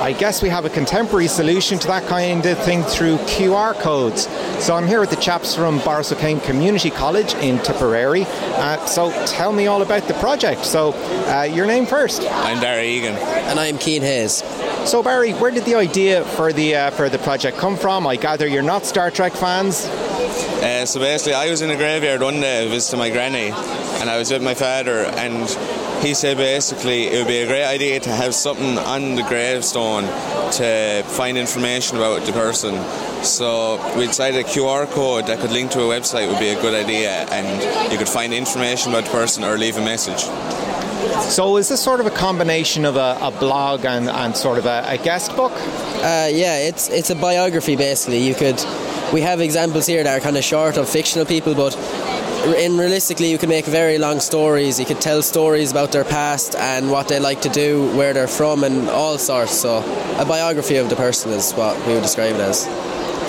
I 0.00 0.14
guess 0.18 0.42
we 0.42 0.48
have 0.48 0.64
a 0.64 0.68
contemporary 0.68 1.28
solution 1.28 1.78
to 1.78 1.86
that 1.86 2.08
kind 2.08 2.44
of 2.44 2.58
thing 2.64 2.82
through 2.82 3.18
QR 3.18 3.74
codes. 3.74 4.26
So 4.58 4.74
I'm 4.74 4.88
here 4.88 4.98
with 4.98 5.10
the 5.10 5.16
chaps 5.16 5.54
from 5.54 5.78
Borris 5.78 6.10
Community 6.42 6.90
College 6.90 7.34
in 7.34 7.60
Tipperary. 7.60 8.24
Uh, 8.26 8.84
so 8.86 9.12
tell 9.26 9.52
me 9.52 9.68
all 9.68 9.82
about 9.82 10.08
the 10.08 10.14
project. 10.14 10.64
So 10.64 10.92
uh, 11.28 11.44
your 11.44 11.66
name 11.66 11.86
first. 11.86 12.22
I'm 12.24 12.60
Barry 12.60 12.88
Egan. 12.88 13.14
And 13.14 13.60
I'm 13.60 13.78
Keen 13.78 14.02
Hayes. 14.02 14.42
So 14.86 15.02
Barry, 15.02 15.32
where 15.32 15.50
did 15.50 15.64
the 15.64 15.74
idea 15.74 16.24
for 16.24 16.52
the 16.52 16.74
uh, 16.74 16.90
for 16.90 17.08
the 17.08 17.18
project 17.18 17.58
come 17.58 17.76
from? 17.76 18.06
I 18.06 18.16
gather 18.16 18.46
you're 18.46 18.62
not 18.62 18.86
Star 18.86 19.10
Trek 19.10 19.32
fans. 19.34 19.84
Uh, 19.84 20.84
so 20.86 20.98
basically, 20.98 21.34
I 21.34 21.50
was 21.50 21.62
in 21.62 21.70
a 21.70 21.76
graveyard 21.76 22.22
one 22.22 22.40
day 22.40 22.68
visiting 22.68 22.98
my 22.98 23.10
granny, 23.10 23.50
and 24.00 24.10
I 24.10 24.18
was 24.18 24.30
with 24.32 24.42
my 24.42 24.54
father, 24.54 25.04
and 25.04 25.48
he 26.02 26.14
said 26.14 26.38
basically 26.38 27.08
it 27.08 27.18
would 27.18 27.28
be 27.28 27.38
a 27.38 27.46
great 27.46 27.66
idea 27.66 28.00
to 28.00 28.10
have 28.10 28.34
something 28.34 28.78
on 28.78 29.16
the 29.16 29.22
gravestone 29.22 30.04
to 30.52 31.02
find 31.06 31.36
information 31.36 31.98
about 31.98 32.24
the 32.24 32.32
person. 32.32 32.74
So 33.22 33.76
we 33.96 34.06
decided 34.06 34.44
a 34.44 34.48
QR 34.48 34.90
code 34.90 35.26
that 35.26 35.40
could 35.40 35.52
link 35.52 35.70
to 35.72 35.80
a 35.80 35.82
website 35.82 36.26
would 36.28 36.40
be 36.40 36.48
a 36.48 36.60
good 36.60 36.74
idea, 36.74 37.26
and 37.30 37.92
you 37.92 37.98
could 37.98 38.08
find 38.08 38.32
information 38.32 38.92
about 38.92 39.04
the 39.04 39.10
person 39.10 39.44
or 39.44 39.58
leave 39.58 39.76
a 39.76 39.84
message. 39.84 40.24
So 41.30 41.56
is 41.56 41.68
this 41.68 41.82
sort 41.82 42.00
of 42.00 42.06
a 42.06 42.10
combination 42.10 42.84
of 42.84 42.96
a, 42.96 43.18
a 43.20 43.30
blog 43.30 43.84
and, 43.84 44.08
and 44.08 44.36
sort 44.36 44.58
of 44.58 44.66
a, 44.66 44.84
a 44.86 44.98
guest 44.98 45.34
book? 45.36 45.52
Uh, 45.52 46.28
yeah, 46.32 46.58
it's 46.58 46.88
it's 46.88 47.10
a 47.10 47.14
biography 47.14 47.76
basically. 47.76 48.18
You 48.18 48.34
could 48.34 48.62
we 49.12 49.20
have 49.22 49.40
examples 49.40 49.86
here 49.86 50.02
that 50.02 50.18
are 50.18 50.20
kind 50.20 50.36
of 50.36 50.44
short 50.44 50.76
of 50.76 50.88
fictional 50.88 51.26
people, 51.26 51.54
but 51.54 51.76
in 52.56 52.78
realistically 52.78 53.30
you 53.30 53.36
can 53.36 53.50
make 53.50 53.66
very 53.66 53.98
long 53.98 54.18
stories 54.18 54.80
you 54.80 54.86
could 54.86 55.00
tell 55.00 55.20
stories 55.20 55.70
about 55.70 55.92
their 55.92 56.04
past 56.04 56.54
and 56.54 56.90
what 56.90 57.06
they 57.06 57.20
like 57.20 57.42
to 57.42 57.50
do 57.50 57.94
where 57.94 58.14
they're 58.14 58.26
from 58.26 58.64
and 58.64 58.88
all 58.88 59.18
sorts 59.18 59.52
so 59.52 59.78
a 60.18 60.24
biography 60.24 60.76
of 60.76 60.88
the 60.88 60.96
person 60.96 61.30
is 61.32 61.52
what 61.52 61.76
we 61.86 61.92
would 61.92 62.02
describe 62.02 62.34
it 62.34 62.40
as 62.40 62.66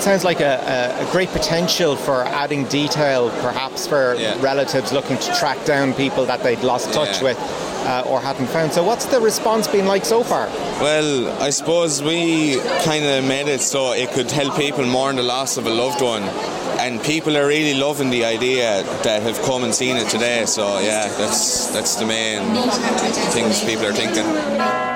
sounds 0.02 0.24
like 0.24 0.40
a, 0.40 0.96
a, 0.98 1.12
great 1.12 1.28
potential 1.30 1.94
for 1.96 2.24
adding 2.24 2.64
detail 2.64 3.30
perhaps 3.40 3.86
for 3.86 4.14
yeah. 4.16 4.40
relatives 4.42 4.92
looking 4.92 5.16
to 5.16 5.34
track 5.36 5.64
down 5.64 5.94
people 5.94 6.26
that 6.26 6.42
they'd 6.42 6.62
lost 6.62 6.92
touch 6.92 7.18
yeah. 7.18 7.22
with 7.22 7.38
uh, 7.86 8.04
or 8.06 8.20
hadn't 8.20 8.48
found. 8.48 8.72
So, 8.72 8.82
what's 8.82 9.06
the 9.06 9.20
response 9.20 9.66
been 9.68 9.86
like 9.86 10.04
so 10.04 10.22
far? 10.22 10.46
Well, 10.80 11.30
I 11.40 11.50
suppose 11.50 12.02
we 12.02 12.60
kind 12.84 13.04
of 13.04 13.24
made 13.24 13.48
it 13.48 13.60
so 13.60 13.92
it 13.92 14.10
could 14.10 14.30
help 14.30 14.56
people 14.56 14.84
mourn 14.84 15.16
the 15.16 15.22
loss 15.22 15.56
of 15.56 15.66
a 15.66 15.70
loved 15.70 16.02
one. 16.02 16.22
And 16.78 17.00
people 17.02 17.36
are 17.36 17.46
really 17.46 17.78
loving 17.78 18.10
the 18.10 18.24
idea 18.24 18.82
that 19.04 19.22
have 19.22 19.40
come 19.42 19.62
and 19.62 19.72
seen 19.74 19.96
it 19.96 20.08
today. 20.08 20.46
So 20.46 20.80
yeah, 20.80 21.06
that's 21.16 21.68
that's 21.68 21.96
the 21.96 22.06
main 22.06 22.42
things 23.30 23.62
people 23.64 23.86
are 23.86 23.92
thinking. 23.92 24.91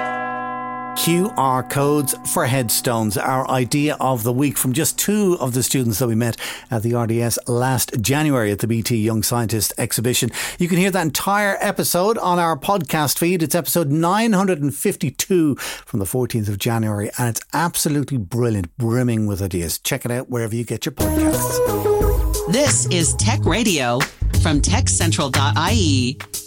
QR 1.06 1.70
codes 1.70 2.16
for 2.32 2.46
headstones, 2.46 3.16
our 3.16 3.48
idea 3.48 3.96
of 4.00 4.24
the 4.24 4.32
week 4.32 4.58
from 4.58 4.72
just 4.72 4.98
two 4.98 5.36
of 5.38 5.54
the 5.54 5.62
students 5.62 6.00
that 6.00 6.08
we 6.08 6.16
met 6.16 6.36
at 6.68 6.82
the 6.82 6.96
RDS 6.96 7.38
last 7.46 7.92
January 8.00 8.50
at 8.50 8.58
the 8.58 8.66
BT 8.66 8.96
Young 8.96 9.22
Scientist 9.22 9.72
exhibition. 9.78 10.32
You 10.58 10.66
can 10.66 10.78
hear 10.78 10.90
that 10.90 11.02
entire 11.02 11.58
episode 11.60 12.18
on 12.18 12.40
our 12.40 12.58
podcast 12.58 13.20
feed. 13.20 13.44
It's 13.44 13.54
episode 13.54 13.88
952 13.88 15.54
from 15.54 16.00
the 16.00 16.06
14th 16.06 16.48
of 16.48 16.58
January, 16.58 17.08
and 17.16 17.28
it's 17.28 17.40
absolutely 17.52 18.18
brilliant, 18.18 18.76
brimming 18.76 19.28
with 19.28 19.40
ideas. 19.40 19.78
Check 19.78 20.06
it 20.06 20.10
out 20.10 20.28
wherever 20.28 20.56
you 20.56 20.64
get 20.64 20.86
your 20.86 20.92
podcasts. 20.92 22.52
This 22.52 22.86
is 22.86 23.14
Tech 23.14 23.44
Radio 23.44 24.00
from 24.42 24.60
TechCentral.ie. 24.60 26.45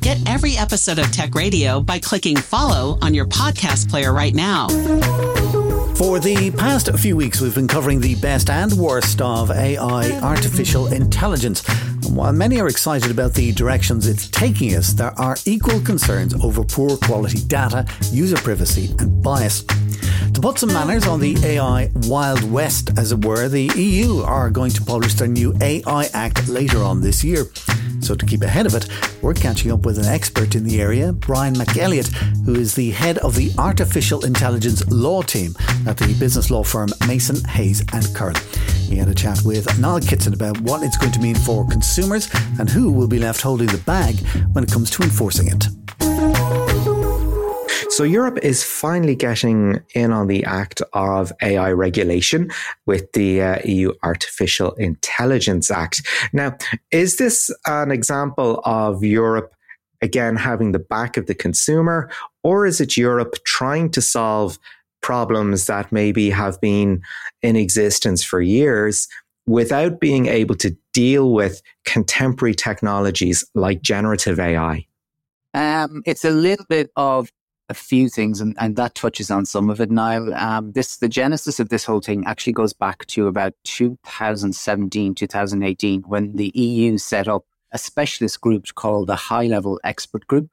Get 0.00 0.18
every 0.28 0.56
episode 0.56 0.98
of 0.98 1.10
Tech 1.12 1.34
Radio 1.34 1.80
by 1.80 1.98
clicking 1.98 2.36
follow 2.36 2.98
on 3.02 3.14
your 3.14 3.26
podcast 3.26 3.90
player 3.90 4.12
right 4.12 4.34
now. 4.34 4.68
For 5.96 6.20
the 6.20 6.52
past 6.56 6.90
few 6.98 7.16
weeks, 7.16 7.40
we've 7.40 7.54
been 7.54 7.68
covering 7.68 8.00
the 8.00 8.14
best 8.16 8.48
and 8.48 8.72
worst 8.74 9.20
of 9.20 9.50
AI, 9.50 10.10
artificial 10.20 10.86
intelligence. 10.92 11.66
While 12.08 12.32
many 12.32 12.60
are 12.60 12.68
excited 12.68 13.10
about 13.10 13.34
the 13.34 13.52
directions 13.52 14.06
it's 14.06 14.28
taking 14.28 14.74
us, 14.76 14.92
there 14.92 15.18
are 15.18 15.36
equal 15.44 15.80
concerns 15.80 16.34
over 16.42 16.64
poor 16.64 16.96
quality 16.98 17.40
data, 17.46 17.84
user 18.12 18.36
privacy, 18.36 18.94
and 19.00 19.22
bias. 19.22 19.64
To 20.34 20.40
put 20.40 20.58
some 20.58 20.72
manners 20.72 21.06
on 21.06 21.18
the 21.18 21.36
AI 21.44 21.90
Wild 22.06 22.48
West, 22.50 22.96
as 22.96 23.10
it 23.10 23.24
were, 23.24 23.48
the 23.48 23.70
EU 23.74 24.22
are 24.22 24.50
going 24.50 24.70
to 24.70 24.82
publish 24.82 25.14
their 25.14 25.28
new 25.28 25.52
AI 25.60 26.08
Act 26.14 26.48
later 26.48 26.82
on 26.82 27.00
this 27.00 27.24
year. 27.24 27.46
So, 28.08 28.14
to 28.14 28.24
keep 28.24 28.40
ahead 28.40 28.64
of 28.64 28.74
it, 28.74 28.88
we're 29.20 29.34
catching 29.34 29.70
up 29.70 29.84
with 29.84 29.98
an 29.98 30.06
expert 30.06 30.54
in 30.54 30.64
the 30.64 30.80
area, 30.80 31.12
Brian 31.12 31.52
McElligott, 31.52 32.10
who 32.46 32.54
is 32.54 32.74
the 32.74 32.90
head 32.92 33.18
of 33.18 33.34
the 33.34 33.52
Artificial 33.58 34.24
Intelligence 34.24 34.82
Law 34.90 35.20
Team 35.20 35.54
at 35.86 35.98
the 35.98 36.16
business 36.18 36.50
law 36.50 36.64
firm 36.64 36.88
Mason, 37.06 37.44
Hayes 37.44 37.80
and 37.92 38.06
Curran. 38.14 38.36
He 38.88 38.96
had 38.96 39.08
a 39.08 39.14
chat 39.14 39.42
with 39.44 39.78
Niall 39.78 40.00
Kitson 40.00 40.32
about 40.32 40.58
what 40.62 40.82
it's 40.82 40.96
going 40.96 41.12
to 41.12 41.20
mean 41.20 41.34
for 41.34 41.68
consumers 41.68 42.30
and 42.58 42.70
who 42.70 42.90
will 42.90 43.08
be 43.08 43.18
left 43.18 43.42
holding 43.42 43.66
the 43.66 43.76
bag 43.76 44.26
when 44.54 44.64
it 44.64 44.72
comes 44.72 44.88
to 44.92 45.02
enforcing 45.02 45.48
it. 45.48 46.77
So 47.98 48.04
Europe 48.04 48.38
is 48.44 48.62
finally 48.62 49.16
getting 49.16 49.80
in 49.92 50.12
on 50.12 50.28
the 50.28 50.44
act 50.44 50.80
of 50.92 51.32
AI 51.42 51.72
regulation 51.72 52.48
with 52.86 53.10
the 53.10 53.42
uh, 53.42 53.58
EU 53.64 53.92
Artificial 54.04 54.70
Intelligence 54.74 55.68
Act. 55.68 56.06
Now, 56.32 56.56
is 56.92 57.16
this 57.16 57.50
an 57.66 57.90
example 57.90 58.62
of 58.64 59.02
Europe 59.02 59.52
again 60.00 60.36
having 60.36 60.70
the 60.70 60.78
back 60.78 61.16
of 61.16 61.26
the 61.26 61.34
consumer, 61.34 62.08
or 62.44 62.66
is 62.66 62.80
it 62.80 62.96
Europe 62.96 63.34
trying 63.44 63.90
to 63.90 64.00
solve 64.00 64.60
problems 65.00 65.66
that 65.66 65.90
maybe 65.90 66.30
have 66.30 66.60
been 66.60 67.02
in 67.42 67.56
existence 67.56 68.22
for 68.22 68.40
years 68.40 69.08
without 69.48 69.98
being 69.98 70.26
able 70.26 70.54
to 70.54 70.76
deal 70.92 71.32
with 71.32 71.60
contemporary 71.84 72.54
technologies 72.54 73.44
like 73.56 73.82
generative 73.82 74.38
AI? 74.38 74.86
Um, 75.52 76.02
it's 76.06 76.24
a 76.24 76.30
little 76.30 76.66
bit 76.68 76.92
of 76.94 77.32
a 77.68 77.74
few 77.74 78.08
things, 78.08 78.40
and, 78.40 78.56
and 78.58 78.76
that 78.76 78.94
touches 78.94 79.30
on 79.30 79.44
some 79.44 79.68
of 79.70 79.80
it, 79.80 79.90
now. 79.90 80.26
Um, 80.32 80.72
this 80.72 80.96
the 80.96 81.08
genesis 81.08 81.60
of 81.60 81.68
this 81.68 81.84
whole 81.84 82.00
thing 82.00 82.24
actually 82.26 82.54
goes 82.54 82.72
back 82.72 83.06
to 83.06 83.26
about 83.26 83.54
2017, 83.64 85.14
2018, 85.14 86.02
when 86.02 86.36
the 86.36 86.50
EU 86.54 86.98
set 86.98 87.28
up 87.28 87.44
a 87.72 87.78
specialist 87.78 88.40
group 88.40 88.66
called 88.74 89.08
the 89.08 89.16
High 89.16 89.46
Level 89.46 89.78
Expert 89.84 90.26
Group, 90.26 90.50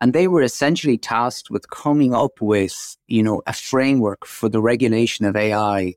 and 0.00 0.12
they 0.12 0.26
were 0.26 0.42
essentially 0.42 0.98
tasked 0.98 1.50
with 1.50 1.70
coming 1.70 2.14
up 2.14 2.40
with, 2.40 2.96
you 3.06 3.22
know, 3.22 3.42
a 3.46 3.52
framework 3.52 4.26
for 4.26 4.48
the 4.48 4.60
regulation 4.60 5.26
of 5.26 5.36
AI 5.36 5.94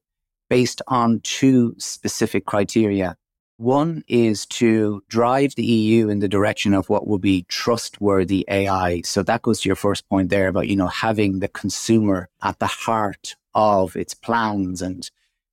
based 0.49 0.81
on 0.87 1.21
two 1.21 1.73
specific 1.77 2.45
criteria. 2.45 3.17
One 3.57 4.03
is 4.09 4.45
to 4.47 5.01
drive 5.07 5.55
the 5.55 5.65
EU 5.65 6.09
in 6.09 6.19
the 6.19 6.27
direction 6.27 6.73
of 6.73 6.89
what 6.89 7.07
will 7.07 7.19
be 7.19 7.45
trustworthy 7.47 8.43
AI. 8.49 9.01
So 9.05 9.23
that 9.23 9.43
goes 9.43 9.61
to 9.61 9.69
your 9.69 9.77
first 9.77 10.09
point 10.09 10.29
there 10.29 10.49
about, 10.49 10.67
you 10.67 10.75
know, 10.75 10.87
having 10.87 11.39
the 11.39 11.47
consumer 11.47 12.27
at 12.43 12.59
the 12.59 12.67
heart 12.67 13.35
of 13.53 13.95
its 13.95 14.13
plans 14.13 14.81
and 14.81 15.09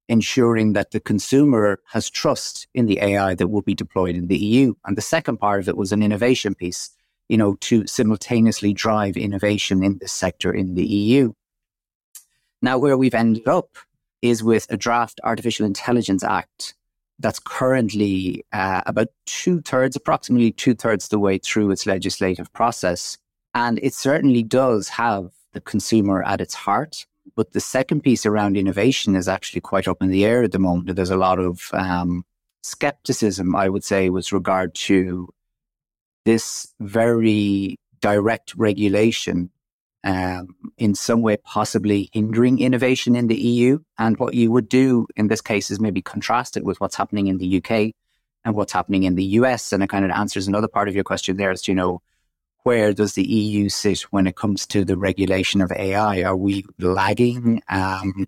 ensuring 0.08 0.72
that 0.72 0.90
the 0.90 0.98
consumer 0.98 1.78
has 1.92 2.10
trust 2.10 2.66
in 2.74 2.86
the 2.86 2.98
AI 3.00 3.36
that 3.36 3.46
will 3.46 3.62
be 3.62 3.74
deployed 3.74 4.16
in 4.16 4.26
the 4.26 4.36
EU. 4.36 4.74
And 4.84 4.96
the 4.96 5.00
second 5.00 5.36
part 5.36 5.60
of 5.60 5.68
it 5.68 5.76
was 5.76 5.92
an 5.92 6.02
innovation 6.02 6.56
piece, 6.56 6.90
you 7.28 7.36
know, 7.36 7.54
to 7.60 7.86
simultaneously 7.86 8.72
drive 8.72 9.16
innovation 9.16 9.84
in 9.84 9.98
this 9.98 10.12
sector 10.12 10.52
in 10.52 10.74
the 10.74 10.84
EU. 10.84 11.34
Now, 12.60 12.78
where 12.78 12.98
we've 12.98 13.14
ended 13.14 13.46
up 13.46 13.76
is 14.22 14.42
with 14.42 14.66
a 14.70 14.76
draft 14.76 15.20
Artificial 15.22 15.66
Intelligence 15.66 16.24
Act 16.24 16.74
that's 17.22 17.38
currently 17.38 18.44
uh, 18.52 18.82
about 18.86 19.08
two 19.26 19.60
thirds, 19.62 19.96
approximately 19.96 20.52
two 20.52 20.74
thirds 20.74 21.08
the 21.08 21.18
way 21.18 21.38
through 21.38 21.70
its 21.70 21.86
legislative 21.86 22.52
process. 22.52 23.16
And 23.54 23.78
it 23.82 23.94
certainly 23.94 24.42
does 24.42 24.88
have 24.88 25.30
the 25.52 25.60
consumer 25.60 26.22
at 26.22 26.40
its 26.40 26.54
heart. 26.54 27.06
but 27.36 27.52
the 27.52 27.60
second 27.60 28.02
piece 28.02 28.26
around 28.26 28.56
innovation 28.56 29.14
is 29.14 29.28
actually 29.28 29.60
quite 29.60 29.88
up 29.88 30.02
in 30.02 30.08
the 30.08 30.24
air 30.24 30.42
at 30.42 30.52
the 30.52 30.58
moment. 30.58 30.94
There's 30.96 31.10
a 31.10 31.16
lot 31.16 31.38
of 31.38 31.70
um, 31.72 32.24
skepticism, 32.62 33.54
I 33.54 33.68
would 33.68 33.84
say, 33.84 34.10
with 34.10 34.32
regard 34.32 34.74
to 34.74 35.28
this 36.24 36.74
very 36.80 37.76
direct 38.00 38.54
regulation 38.56 39.50
um, 40.04 40.56
in 40.78 40.94
some 40.94 41.22
way 41.22 41.36
possibly 41.36 42.10
hindering 42.12 42.60
innovation 42.60 43.14
in 43.14 43.28
the 43.28 43.36
EU. 43.36 43.78
And 43.98 44.16
what 44.18 44.34
you 44.34 44.50
would 44.50 44.68
do 44.68 45.06
in 45.16 45.28
this 45.28 45.40
case 45.40 45.70
is 45.70 45.80
maybe 45.80 46.02
contrast 46.02 46.56
it 46.56 46.64
with 46.64 46.80
what's 46.80 46.96
happening 46.96 47.28
in 47.28 47.38
the 47.38 47.58
UK 47.58 47.92
and 48.44 48.54
what's 48.54 48.72
happening 48.72 49.04
in 49.04 49.14
the 49.14 49.24
US. 49.24 49.72
And 49.72 49.82
it 49.82 49.88
kind 49.88 50.04
of 50.04 50.10
answers 50.10 50.48
another 50.48 50.68
part 50.68 50.88
of 50.88 50.94
your 50.94 51.04
question 51.04 51.36
there 51.36 51.54
to, 51.54 51.70
you 51.70 51.76
know, 51.76 52.02
where 52.64 52.92
does 52.92 53.14
the 53.14 53.24
EU 53.24 53.68
sit 53.68 54.02
when 54.12 54.26
it 54.26 54.36
comes 54.36 54.66
to 54.68 54.84
the 54.84 54.96
regulation 54.96 55.60
of 55.60 55.72
AI? 55.72 56.22
Are 56.22 56.36
we 56.36 56.64
lagging? 56.78 57.62
Um, 57.68 58.26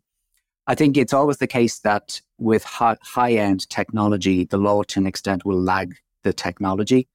I 0.66 0.74
think 0.74 0.96
it's 0.96 1.12
always 1.12 1.36
the 1.38 1.46
case 1.46 1.80
that 1.80 2.20
with 2.38 2.64
high 2.64 3.32
end 3.32 3.68
technology, 3.68 4.44
the 4.44 4.58
law 4.58 4.82
to 4.82 5.00
an 5.00 5.06
extent 5.06 5.44
will 5.44 5.60
lag 5.60 5.96
the 6.22 6.32
technology. 6.32 7.06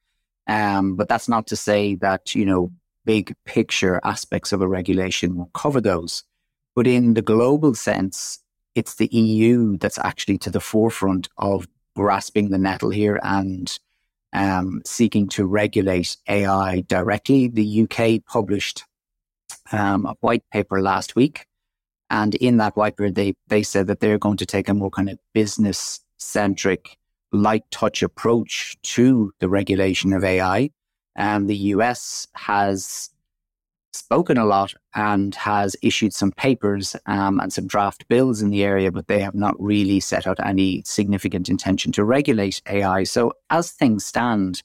Um, 0.48 0.96
but 0.96 1.08
that's 1.08 1.28
not 1.28 1.48
to 1.48 1.56
say 1.56 1.96
that, 1.96 2.36
you 2.36 2.46
know, 2.46 2.72
big 3.10 3.34
picture 3.44 4.00
aspects 4.04 4.52
of 4.52 4.62
a 4.62 4.68
regulation 4.68 5.36
will 5.36 5.50
cover 5.56 5.82
those. 5.82 6.24
But 6.76 6.86
in 6.86 7.16
the 7.16 7.24
global 7.24 7.74
sense, 7.74 8.38
it's 8.76 8.94
the 8.98 9.08
EU 9.08 9.80
that's 9.80 9.98
actually 9.98 10.38
to 10.38 10.52
the 10.52 10.60
forefront 10.60 11.28
of 11.36 11.68
grasping 11.96 12.52
the 12.52 12.60
nettle 12.60 12.92
here 12.92 13.20
and 13.24 13.68
um, 14.32 14.84
seeking 14.86 15.28
to 15.30 15.48
regulate 15.48 16.18
AI 16.28 16.82
directly. 16.82 17.48
The 17.48 17.82
UK 17.82 18.24
published 18.32 18.84
um, 19.72 20.06
a 20.06 20.14
white 20.20 20.44
paper 20.54 20.80
last 20.80 21.16
week. 21.16 21.48
And 22.12 22.36
in 22.36 22.58
that 22.58 22.78
white 22.78 22.96
paper, 22.96 23.10
they, 23.10 23.34
they 23.48 23.64
said 23.64 23.88
that 23.88 24.02
they're 24.02 24.20
going 24.20 24.38
to 24.38 24.46
take 24.46 24.70
a 24.70 24.76
more 24.76 24.92
kind 24.92 25.10
of 25.10 25.18
business 25.34 26.00
centric, 26.20 27.00
light 27.32 27.64
touch 27.72 28.04
approach 28.04 28.78
to 28.84 29.32
the 29.40 29.50
regulation 29.50 30.14
of 30.14 30.24
AI. 30.24 30.70
And 31.16 31.50
the 31.50 31.58
US 31.58 32.28
has 32.34 33.10
spoken 33.94 34.38
a 34.38 34.46
lot 34.46 34.74
and 34.96 35.36
has 35.36 35.76
issued 35.82 36.14
some 36.14 36.32
papers 36.32 36.96
um, 37.06 37.40
and 37.40 37.52
some 37.52 37.68
draft 37.68 38.08
bills 38.08 38.42
in 38.42 38.50
the 38.50 38.64
area, 38.64 38.92
but 38.92 39.08
they 39.08 39.20
have 39.20 39.36
not 39.36 39.56
really 39.60 40.00
set 40.00 40.28
out 40.28 40.40
any 40.46 40.82
significant 40.86 41.50
intention 41.50 41.92
to 41.92 42.04
regulate 42.04 42.62
AI. 42.68 43.04
So, 43.04 43.34
as 43.50 43.72
things 43.72 44.06
stand, 44.06 44.64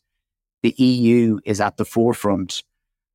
the 0.63 0.75
EU 0.79 1.41
is 1.45 1.61
at 1.61 1.77
the 1.77 1.85
forefront 1.85 2.63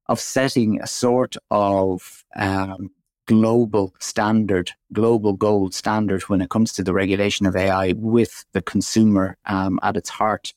of 0.08 0.20
setting 0.20 0.82
a 0.82 0.88
sort 0.88 1.36
of 1.52 2.24
um, 2.36 2.92
global 3.28 3.94
standard, 4.00 4.72
global 4.92 5.34
gold 5.34 5.74
standard 5.74 6.24
when 6.24 6.42
it 6.42 6.50
comes 6.50 6.74
to 6.74 6.84
the 6.84 6.94
regulation 6.94 7.46
of 7.46 7.56
AI 7.56 7.94
with 7.96 8.46
the 8.54 8.62
consumer 8.62 9.38
um, 9.46 9.80
at 9.84 9.98
its 9.98 10.10
heart. 10.10 10.54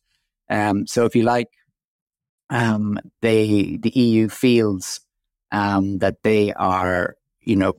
Um, 0.49 0.87
so, 0.87 1.05
if 1.05 1.15
you 1.15 1.23
like, 1.23 1.49
um, 2.53 2.99
they 3.23 3.79
the 3.83 3.91
EU 3.91 4.29
feels 4.29 5.01
um, 5.51 5.99
that 5.99 6.23
they 6.23 6.53
are, 6.53 7.17
you 7.41 7.57
know, 7.57 7.75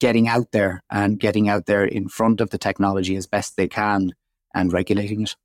getting 0.00 0.28
out 0.28 0.50
there 0.52 0.82
and 0.90 1.20
getting 1.20 1.48
out 1.48 1.66
there 1.66 1.84
in 1.84 2.08
front 2.08 2.40
of 2.40 2.50
the 2.50 2.58
technology 2.58 3.16
as 3.16 3.26
best 3.26 3.56
they 3.56 3.68
can 3.68 4.12
and 4.54 4.72
regulating 4.72 5.22
it. 5.22 5.36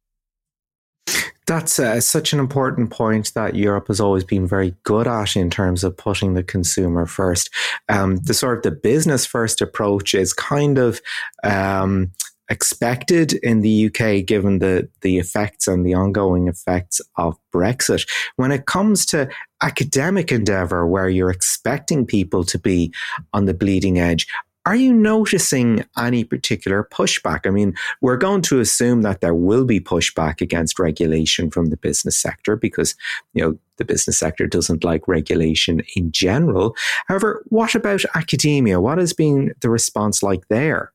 That's 1.45 1.79
uh, 1.79 2.01
such 2.01 2.33
an 2.33 2.39
important 2.39 2.91
point 2.91 3.33
that 3.33 3.55
Europe 3.55 3.87
has 3.87 3.99
always 3.99 4.23
been 4.23 4.47
very 4.47 4.75
good 4.83 5.07
at 5.07 5.35
in 5.35 5.49
terms 5.49 5.83
of 5.83 5.97
putting 5.97 6.33
the 6.33 6.43
consumer 6.43 7.05
first. 7.05 7.49
Um, 7.87 8.17
the 8.17 8.33
sort 8.33 8.57
of 8.57 8.63
the 8.63 8.71
business 8.71 9.25
first 9.25 9.61
approach 9.61 10.13
is 10.13 10.33
kind 10.33 10.77
of 10.77 11.01
um, 11.43 12.11
expected 12.49 13.33
in 13.33 13.61
the 13.61 13.85
UK, 13.85 14.25
given 14.25 14.59
the, 14.59 14.89
the 15.01 15.17
effects 15.17 15.67
and 15.67 15.85
the 15.85 15.93
ongoing 15.93 16.47
effects 16.47 16.99
of 17.15 17.37
Brexit. 17.53 18.07
When 18.35 18.51
it 18.51 18.65
comes 18.65 19.05
to 19.07 19.29
academic 19.61 20.31
endeavor, 20.31 20.87
where 20.87 21.09
you're 21.09 21.29
expecting 21.29 22.05
people 22.05 22.43
to 22.45 22.57
be 22.57 22.93
on 23.33 23.45
the 23.45 23.53
bleeding 23.53 23.99
edge, 23.99 24.27
are 24.65 24.75
you 24.75 24.93
noticing 24.93 25.85
any 25.97 26.23
particular 26.23 26.87
pushback? 26.91 27.47
I 27.47 27.49
mean, 27.49 27.73
we're 28.01 28.17
going 28.17 28.41
to 28.43 28.59
assume 28.59 29.01
that 29.03 29.21
there 29.21 29.33
will 29.33 29.65
be 29.65 29.79
pushback 29.79 30.41
against 30.41 30.77
regulation 30.77 31.49
from 31.49 31.67
the 31.67 31.77
business 31.77 32.17
sector 32.17 32.55
because, 32.55 32.93
you 33.33 33.41
know, 33.41 33.57
the 33.77 33.85
business 33.85 34.19
sector 34.19 34.45
doesn't 34.45 34.83
like 34.83 35.07
regulation 35.07 35.81
in 35.95 36.11
general. 36.11 36.75
However, 37.07 37.43
what 37.47 37.73
about 37.73 38.03
academia? 38.15 38.81
What 38.81 38.97
has 38.97 39.13
been 39.13 39.53
the 39.62 39.69
response 39.69 40.21
like 40.21 40.47
there? 40.49 40.91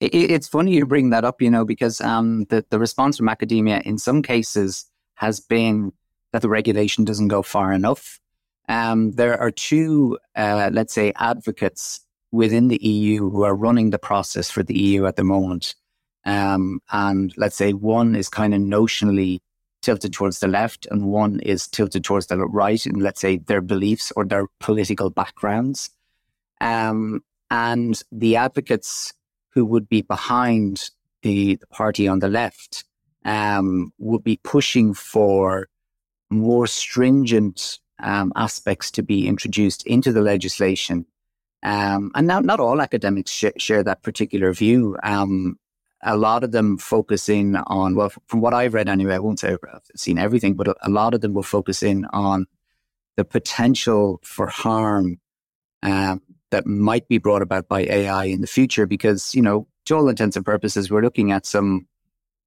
It, 0.00 0.14
it's 0.14 0.48
funny 0.48 0.74
you 0.74 0.86
bring 0.86 1.10
that 1.10 1.24
up, 1.24 1.40
you 1.40 1.50
know, 1.50 1.64
because 1.64 2.00
um, 2.00 2.44
the, 2.44 2.64
the 2.70 2.78
response 2.78 3.16
from 3.16 3.28
academia 3.28 3.80
in 3.84 3.98
some 3.98 4.22
cases 4.22 4.86
has 5.14 5.40
been 5.40 5.92
that 6.32 6.42
the 6.42 6.48
regulation 6.48 7.04
doesn't 7.04 7.28
go 7.28 7.42
far 7.42 7.72
enough. 7.72 8.18
Um, 8.68 9.12
there 9.12 9.38
are 9.40 9.50
two, 9.50 10.18
uh, 10.34 10.70
let's 10.72 10.94
say, 10.94 11.12
advocates 11.16 12.00
within 12.32 12.68
the 12.68 12.82
EU 12.82 13.30
who 13.30 13.44
are 13.44 13.54
running 13.54 13.90
the 13.90 13.98
process 13.98 14.50
for 14.50 14.62
the 14.62 14.76
EU 14.76 15.06
at 15.06 15.16
the 15.16 15.24
moment. 15.24 15.74
Um, 16.24 16.80
and 16.90 17.32
let's 17.36 17.56
say 17.56 17.72
one 17.72 18.16
is 18.16 18.28
kind 18.28 18.54
of 18.54 18.60
notionally 18.60 19.40
tilted 19.82 20.12
towards 20.14 20.40
the 20.40 20.48
left 20.48 20.86
and 20.90 21.06
one 21.06 21.38
is 21.40 21.68
tilted 21.68 22.02
towards 22.02 22.26
the 22.26 22.38
right 22.38 22.84
in, 22.86 22.98
let's 23.00 23.20
say, 23.20 23.36
their 23.36 23.60
beliefs 23.60 24.12
or 24.16 24.24
their 24.24 24.46
political 24.58 25.10
backgrounds. 25.10 25.90
Um, 26.60 27.22
and 27.50 28.02
the 28.10 28.36
advocates 28.36 29.12
who 29.54 29.64
would 29.64 29.88
be 29.88 30.02
behind 30.02 30.90
the, 31.22 31.56
the 31.56 31.66
party 31.68 32.08
on 32.08 32.18
the 32.18 32.28
left 32.28 32.84
um, 33.24 33.92
would 33.98 34.24
be 34.24 34.38
pushing 34.42 34.92
for 34.92 35.68
more 36.30 36.66
stringent 36.66 37.78
um, 38.02 38.32
aspects 38.36 38.90
to 38.90 39.02
be 39.02 39.26
introduced 39.26 39.86
into 39.86 40.12
the 40.12 40.20
legislation. 40.20 41.06
Um, 41.62 42.10
and 42.14 42.26
not, 42.26 42.44
not 42.44 42.60
all 42.60 42.82
academics 42.82 43.30
sh- 43.30 43.56
share 43.56 43.82
that 43.84 44.02
particular 44.02 44.52
view. 44.52 44.98
Um, 45.02 45.58
a 46.02 46.16
lot 46.16 46.44
of 46.44 46.52
them 46.52 46.76
focus 46.76 47.28
in 47.30 47.56
on, 47.56 47.94
well, 47.94 48.12
from 48.26 48.42
what 48.42 48.52
I've 48.52 48.74
read 48.74 48.88
anyway, 48.88 49.14
I 49.14 49.20
won't 49.20 49.40
say 49.40 49.52
I've 49.52 49.80
seen 49.96 50.18
everything, 50.18 50.54
but 50.54 50.68
a, 50.68 50.74
a 50.82 50.90
lot 50.90 51.14
of 51.14 51.22
them 51.22 51.32
will 51.32 51.42
focus 51.42 51.82
in 51.82 52.04
on 52.06 52.46
the 53.16 53.24
potential 53.24 54.20
for 54.22 54.48
harm 54.48 55.20
um, 55.82 56.20
that 56.54 56.66
might 56.66 57.08
be 57.08 57.18
brought 57.18 57.42
about 57.42 57.66
by 57.66 57.80
AI 57.82 58.26
in 58.26 58.40
the 58.40 58.46
future 58.46 58.86
because, 58.86 59.34
you 59.34 59.42
know, 59.42 59.66
to 59.86 59.96
all 59.96 60.08
intents 60.08 60.36
and 60.36 60.46
purposes, 60.46 60.88
we're 60.88 61.02
looking 61.02 61.32
at 61.32 61.44
some, 61.44 61.88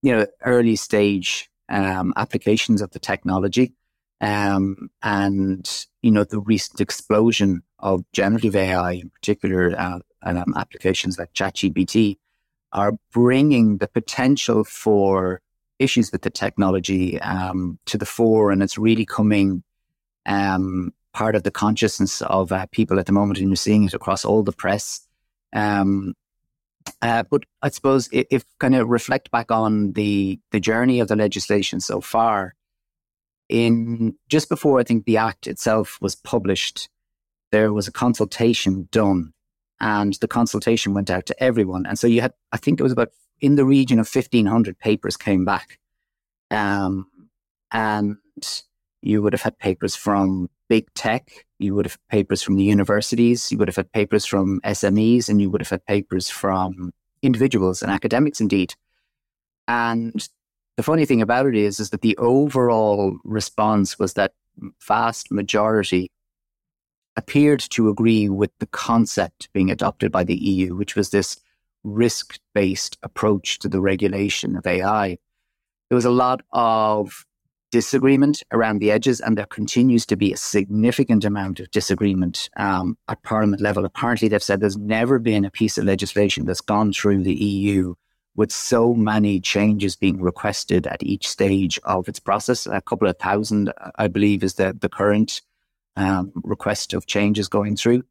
you 0.01 0.15
know, 0.15 0.25
early 0.45 0.77
stage 0.77 1.49
um, 1.67 2.13
applications 2.15 2.81
of 2.81 2.91
the 2.91 2.99
technology. 2.99 3.73
Um, 4.21 4.89
and, 5.03 5.85
you 6.01 6.09
know, 6.09 6.23
the 6.23 6.39
recent 6.39 6.79
explosion 6.79 7.63
of 7.79 8.05
generative 8.13 8.55
AI 8.55 8.93
in 8.93 9.09
particular, 9.09 9.75
uh, 9.77 9.99
and 10.21 10.37
um, 10.37 10.53
applications 10.55 11.19
like 11.19 11.33
ChatGPT 11.33 12.17
are 12.71 12.93
bringing 13.11 13.77
the 13.79 13.89
potential 13.89 14.63
for 14.63 15.41
issues 15.79 16.13
with 16.13 16.21
the 16.21 16.29
technology 16.29 17.19
um, 17.19 17.77
to 17.87 17.97
the 17.97 18.05
fore. 18.05 18.51
And 18.51 18.63
it's 18.63 18.77
really 18.77 19.05
coming 19.05 19.63
um, 20.25 20.93
part 21.17 21.35
of 21.35 21.43
the 21.43 21.51
consciousness 21.51 22.21
of 22.21 22.51
uh, 22.51 22.65
people 22.71 22.99
at 22.99 23.05
the 23.05 23.11
moment, 23.19 23.39
and 23.39 23.49
you're 23.49 23.55
seeing 23.55 23.85
it 23.85 23.93
across 23.93 24.25
all 24.25 24.43
the 24.43 24.57
press. 24.63 25.07
Um, 25.53 26.13
uh, 27.01 27.23
but 27.31 27.41
I 27.65 27.69
suppose 27.69 28.09
if, 28.11 28.25
if 28.29 28.43
kind 28.59 28.75
of 28.75 28.87
reflect 28.89 29.31
back 29.31 29.51
on 29.51 29.93
the 29.93 30.39
the 30.51 30.59
journey 30.59 31.01
of 31.01 31.07
the 31.07 31.15
legislation 31.15 31.79
so 31.79 32.01
far, 32.01 32.53
in 33.49 34.15
just 34.29 34.49
before 34.49 34.81
I 34.81 34.83
think 34.83 35.05
the 35.05 35.17
act 35.17 35.47
itself 35.47 35.97
was 36.01 36.15
published, 36.15 36.89
there 37.51 37.71
was 37.73 37.87
a 37.87 37.91
consultation 37.91 38.87
done, 38.91 39.33
and 39.79 40.13
the 40.21 40.27
consultation 40.27 40.93
went 40.93 41.09
out 41.09 41.25
to 41.25 41.43
everyone. 41.43 41.89
And 41.89 41.97
so 41.99 42.07
you 42.07 42.21
had, 42.21 42.33
I 42.55 42.57
think 42.57 42.79
it 42.79 42.83
was 42.83 42.93
about 42.93 43.09
in 43.39 43.55
the 43.55 43.65
region 43.65 43.99
of 43.99 44.07
fifteen 44.07 44.47
hundred 44.47 44.77
papers 44.77 45.17
came 45.17 45.45
back, 45.45 45.79
um, 46.51 47.05
and 47.71 48.17
you 49.01 49.21
would 49.21 49.33
have 49.33 49.43
had 49.43 49.57
papers 49.59 49.95
from 49.95 50.49
big 50.69 50.93
tech, 50.93 51.45
you 51.59 51.73
would 51.75 51.85
have 51.85 51.97
papers 52.09 52.41
from 52.41 52.55
the 52.55 52.63
universities, 52.63 53.51
you 53.51 53.57
would 53.57 53.67
have 53.67 53.75
had 53.75 53.91
papers 53.91 54.25
from 54.25 54.61
SMEs, 54.61 55.29
and 55.29 55.41
you 55.41 55.49
would 55.49 55.61
have 55.61 55.69
had 55.69 55.85
papers 55.85 56.29
from 56.29 56.93
individuals 57.21 57.81
and 57.81 57.91
academics 57.91 58.39
indeed. 58.39 58.73
And 59.67 60.27
the 60.75 60.83
funny 60.83 61.05
thing 61.05 61.21
about 61.21 61.47
it 61.47 61.55
is, 61.55 61.79
is 61.79 61.89
that 61.89 62.01
the 62.01 62.17
overall 62.17 63.17
response 63.23 63.97
was 63.97 64.13
that 64.13 64.33
vast 64.81 65.31
majority 65.31 66.11
appeared 67.15 67.59
to 67.59 67.89
agree 67.89 68.29
with 68.29 68.51
the 68.59 68.67
concept 68.67 69.49
being 69.53 69.71
adopted 69.71 70.11
by 70.11 70.23
the 70.23 70.35
EU, 70.35 70.75
which 70.75 70.95
was 70.95 71.09
this 71.09 71.39
risk 71.83 72.39
based 72.53 72.97
approach 73.01 73.59
to 73.59 73.67
the 73.67 73.81
regulation 73.81 74.55
of 74.55 74.67
AI. 74.67 75.17
There 75.89 75.95
was 75.95 76.05
a 76.05 76.11
lot 76.11 76.41
of 76.51 77.25
disagreement 77.71 78.43
around 78.51 78.79
the 78.79 78.91
edges, 78.91 79.19
and 79.19 79.37
there 79.37 79.45
continues 79.45 80.05
to 80.05 80.15
be 80.15 80.31
a 80.31 80.37
significant 80.37 81.25
amount 81.25 81.59
of 81.59 81.69
disagreement 81.71 82.49
um, 82.57 82.97
at 83.07 83.21
Parliament 83.23 83.61
level. 83.61 83.85
Apparently, 83.85 84.27
they've 84.27 84.43
said 84.43 84.59
there's 84.59 84.77
never 84.77 85.19
been 85.19 85.45
a 85.45 85.51
piece 85.51 85.77
of 85.77 85.85
legislation 85.85 86.45
that's 86.45 86.61
gone 86.61 86.93
through 86.93 87.23
the 87.23 87.35
EU 87.35 87.95
with 88.35 88.51
so 88.51 88.93
many 88.93 89.39
changes 89.39 89.95
being 89.95 90.21
requested 90.21 90.85
at 90.87 91.03
each 91.03 91.27
stage 91.27 91.79
of 91.83 92.07
its 92.07 92.19
process. 92.19 92.67
A 92.67 92.81
couple 92.81 93.07
of 93.07 93.17
thousand, 93.17 93.73
I 93.95 94.07
believe, 94.07 94.43
is 94.43 94.53
the, 94.53 94.77
the 94.79 94.89
current 94.89 95.41
um, 95.95 96.31
request 96.43 96.93
of 96.93 97.07
changes 97.07 97.47
going 97.49 97.75
through. 97.75 98.03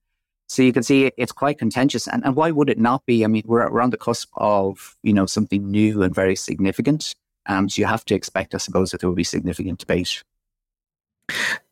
So 0.49 0.63
you 0.63 0.73
can 0.73 0.83
see 0.83 1.11
it's 1.17 1.33
quite 1.33 1.59
contentious. 1.59 2.07
And, 2.09 2.25
and 2.25 2.37
why 2.37 2.51
would 2.51 2.69
it 2.69 2.79
not 2.79 3.07
be? 3.07 3.25
I 3.25 3.29
mean, 3.29 3.45
we're, 3.47 3.71
we're 3.71 3.81
on 3.81 3.91
the 3.91 3.97
cusp 3.97 4.29
of, 4.37 4.97
you 5.03 5.13
know, 5.13 5.27
something 5.27 5.71
new 5.71 6.03
and 6.03 6.15
very 6.15 6.37
significant. 6.37 7.15
Um, 7.49 7.69
so 7.69 7.81
you 7.81 7.87
have 7.87 8.05
to 8.07 8.15
expect, 8.15 8.55
I 8.55 8.59
suppose, 8.59 8.91
that 8.91 9.01
there 9.01 9.09
will 9.09 9.17
be 9.17 9.25
significant 9.25 9.79
debate. 9.79 10.23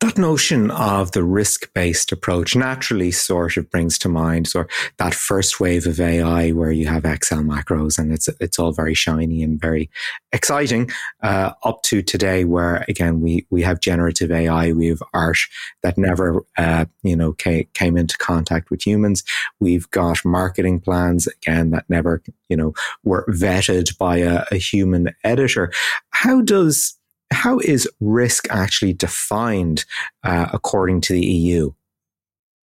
That 0.01 0.19
notion 0.19 0.71
of 0.71 1.13
the 1.13 1.23
risk 1.23 1.73
based 1.73 2.13
approach 2.13 2.57
naturally 2.57 3.11
sort 3.11 3.57
of 3.57 3.71
brings 3.71 3.99
to 4.01 4.09
mind 4.09 4.49
sort 4.49 4.71
of 4.71 4.93
that 4.99 5.15
first 5.15 5.61
wave 5.61 5.87
of 5.87 6.01
AI 6.01 6.51
where 6.51 6.73
you 6.73 6.87
have 6.87 7.05
Excel 7.05 7.43
macros 7.43 7.99
and 7.99 8.13
it's 8.13 8.29
it's 8.41 8.59
all 8.59 8.73
very 8.73 8.95
shiny 8.95 9.43
and 9.43 9.61
very 9.61 9.91
exciting, 10.33 10.91
uh, 11.23 11.53
up 11.63 11.83
to 11.85 12.03
today 12.03 12.45
where 12.45 12.85
again 12.89 13.21
we 13.21 13.47
we 13.51 13.63
have 13.63 13.81
generative 13.81 14.31
AI, 14.31 14.73
we 14.73 14.89
have 14.89 15.03
art 15.15 15.39
that 15.83 15.97
never 15.97 16.43
uh, 16.59 16.85
you 17.03 17.17
know 17.17 17.33
came, 17.33 17.97
into 17.97 18.19
contact 18.19 18.71
with 18.71 18.85
humans. 18.85 19.23
We've 19.61 19.89
got 19.91 20.25
marketing 20.25 20.81
plans 20.81 21.29
again 21.29 21.71
that 21.71 21.89
never 21.89 22.23
you 22.49 22.57
know 22.57 22.75
were 23.05 23.25
vetted 23.29 23.97
by 23.99 24.19
a, 24.19 24.45
a 24.51 24.57
human 24.57 25.15
editor. 25.23 25.73
How 26.11 26.41
does 26.41 26.99
how 27.35 27.59
is 27.59 27.89
risk 28.01 28.47
actually 28.51 28.93
defined 28.93 29.85
uh, 30.23 30.47
according 30.53 31.01
to 31.03 31.13
the 31.13 31.25
EU? 31.25 31.73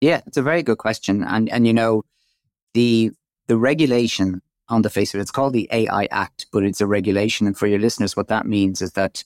Yeah, 0.01 0.21
it's 0.25 0.37
a 0.37 0.43
very 0.43 0.63
good 0.63 0.77
question, 0.77 1.23
and 1.23 1.49
and 1.49 1.67
you 1.67 1.73
know, 1.73 2.03
the 2.73 3.11
the 3.47 3.57
regulation 3.57 4.41
on 4.69 4.83
the 4.83 4.89
face 4.89 5.13
of 5.13 5.19
it, 5.19 5.21
it's 5.21 5.31
called 5.31 5.53
the 5.53 5.67
AI 5.71 6.07
Act, 6.11 6.45
but 6.53 6.63
it's 6.63 6.79
a 6.79 6.87
regulation, 6.87 7.47
and 7.47 7.57
for 7.57 7.67
your 7.67 7.79
listeners, 7.79 8.15
what 8.15 8.29
that 8.29 8.45
means 8.45 8.81
is 8.81 8.93
that 8.93 9.23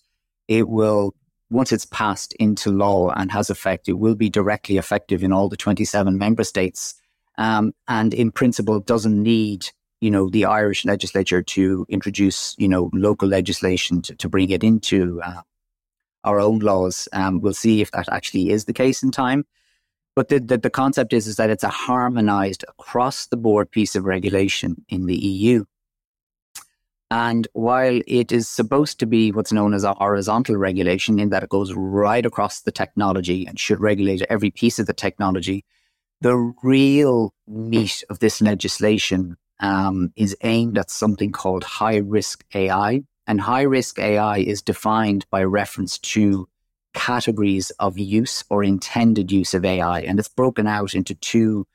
it 0.48 0.68
will 0.68 1.14
once 1.54 1.72
it's 1.72 1.86
passed 1.86 2.34
into 2.34 2.72
law 2.72 3.12
and 3.16 3.32
has 3.32 3.50
effect, 3.50 3.88
it 3.88 3.94
will 3.94 4.16
be 4.16 4.30
directly 4.30 4.78
effective 4.78 5.24
in 5.24 5.32
all 5.32 5.50
the 5.50 5.58
27 5.58 6.18
member 6.18 6.44
states. 6.44 6.96
Um, 7.38 7.74
and 7.88 8.14
in 8.14 8.32
principle, 8.32 8.80
doesn't 8.80 9.22
need 9.22 9.68
you 10.04 10.12
know, 10.12 10.30
the 10.30 10.44
Irish 10.44 10.84
legislature 10.84 11.42
to 11.42 11.86
introduce, 11.88 12.56
you 12.58 12.68
know, 12.68 12.90
local 12.92 13.30
legislation 13.30 14.02
to, 14.02 14.14
to 14.16 14.28
bring 14.28 14.50
it 14.50 14.62
into 14.62 15.22
uh, 15.24 15.42
our 16.26 16.42
own 16.42 16.60
laws. 16.60 17.08
Um, 17.14 17.40
we'll 17.40 17.54
see 17.54 17.80
if 17.80 17.90
that 17.92 18.10
actually 18.12 18.50
is 18.50 18.66
the 18.66 18.74
case 18.74 19.02
in 19.02 19.12
time. 19.12 19.46
But 20.14 20.28
the, 20.28 20.40
the, 20.40 20.58
the 20.58 20.70
concept 20.70 21.14
is, 21.14 21.26
is 21.26 21.38
that 21.38 21.50
it's 21.50 21.64
a 21.64 21.70
harmonized 21.70 22.66
across 22.68 23.28
the 23.28 23.38
board 23.38 23.72
piece 23.72 23.96
of 23.96 24.04
regulation 24.04 24.84
in 24.90 25.06
the 25.06 25.16
EU. 25.16 25.64
And 27.10 27.48
while 27.54 28.02
it 28.06 28.34
is 28.34 28.50
supposed 28.50 29.00
to 29.00 29.06
be 29.06 29.32
what's 29.32 29.54
known 29.54 29.74
as 29.74 29.86
a 29.86 29.94
horizontal 29.94 30.58
regulation, 30.58 31.18
in 31.18 31.30
that 31.30 31.44
it 31.44 31.50
goes 31.50 31.74
right 31.74 32.26
across 32.26 32.60
the 32.60 32.74
technology 32.74 33.46
and 33.46 33.58
should 33.58 33.80
regulate 33.80 34.22
every 34.30 34.52
piece 34.52 34.80
of 34.80 34.86
the 34.86 34.94
technology, 34.94 35.64
the 36.20 36.36
real 36.62 37.34
meat 37.48 38.04
of 38.10 38.20
this 38.20 38.42
legislation 38.42 39.38
um, 39.64 40.12
is 40.18 40.36
aimed 40.44 40.78
at 40.78 40.92
something 40.92 41.32
called 41.32 41.64
high 41.64 41.98
risk 41.98 42.46
AI. 42.54 43.04
And 43.26 43.40
high 43.40 43.62
risk 43.62 43.98
AI 43.98 44.40
is 44.40 44.62
defined 44.62 45.26
by 45.32 45.44
reference 45.46 45.98
to 46.00 46.48
categories 46.94 47.72
of 47.80 47.98
use 47.98 48.44
or 48.50 48.64
intended 48.64 49.32
use 49.32 49.54
of 49.54 49.64
AI. 49.64 50.02
And 50.02 50.20
it's 50.20 50.28
broken 50.28 50.68
out 50.68 50.94
into 50.94 51.16
two 51.16 51.66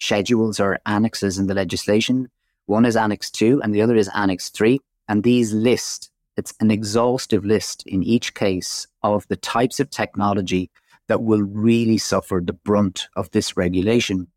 schedules 0.00 0.58
or 0.58 0.80
annexes 0.86 1.38
in 1.38 1.46
the 1.46 1.54
legislation. 1.54 2.30
One 2.64 2.86
is 2.86 2.96
Annex 2.96 3.30
2 3.30 3.60
and 3.62 3.74
the 3.74 3.82
other 3.82 3.94
is 3.94 4.10
Annex 4.14 4.48
3. 4.48 4.80
And 5.06 5.22
these 5.22 5.52
list, 5.52 6.10
it's 6.38 6.54
an 6.60 6.70
exhaustive 6.70 7.44
list 7.44 7.86
in 7.86 8.02
each 8.02 8.32
case 8.32 8.86
of 9.02 9.28
the 9.28 9.36
types 9.36 9.80
of 9.80 9.90
technology 9.90 10.70
that 11.08 11.22
will 11.22 11.42
really 11.42 11.98
suffer 11.98 12.40
the 12.42 12.54
brunt 12.54 13.08
of 13.14 13.30
this 13.32 13.54
regulation. 13.54 14.28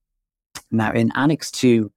Now, 0.70 0.92
in 0.92 1.14
Annex 1.16 1.50
2, 1.52 1.90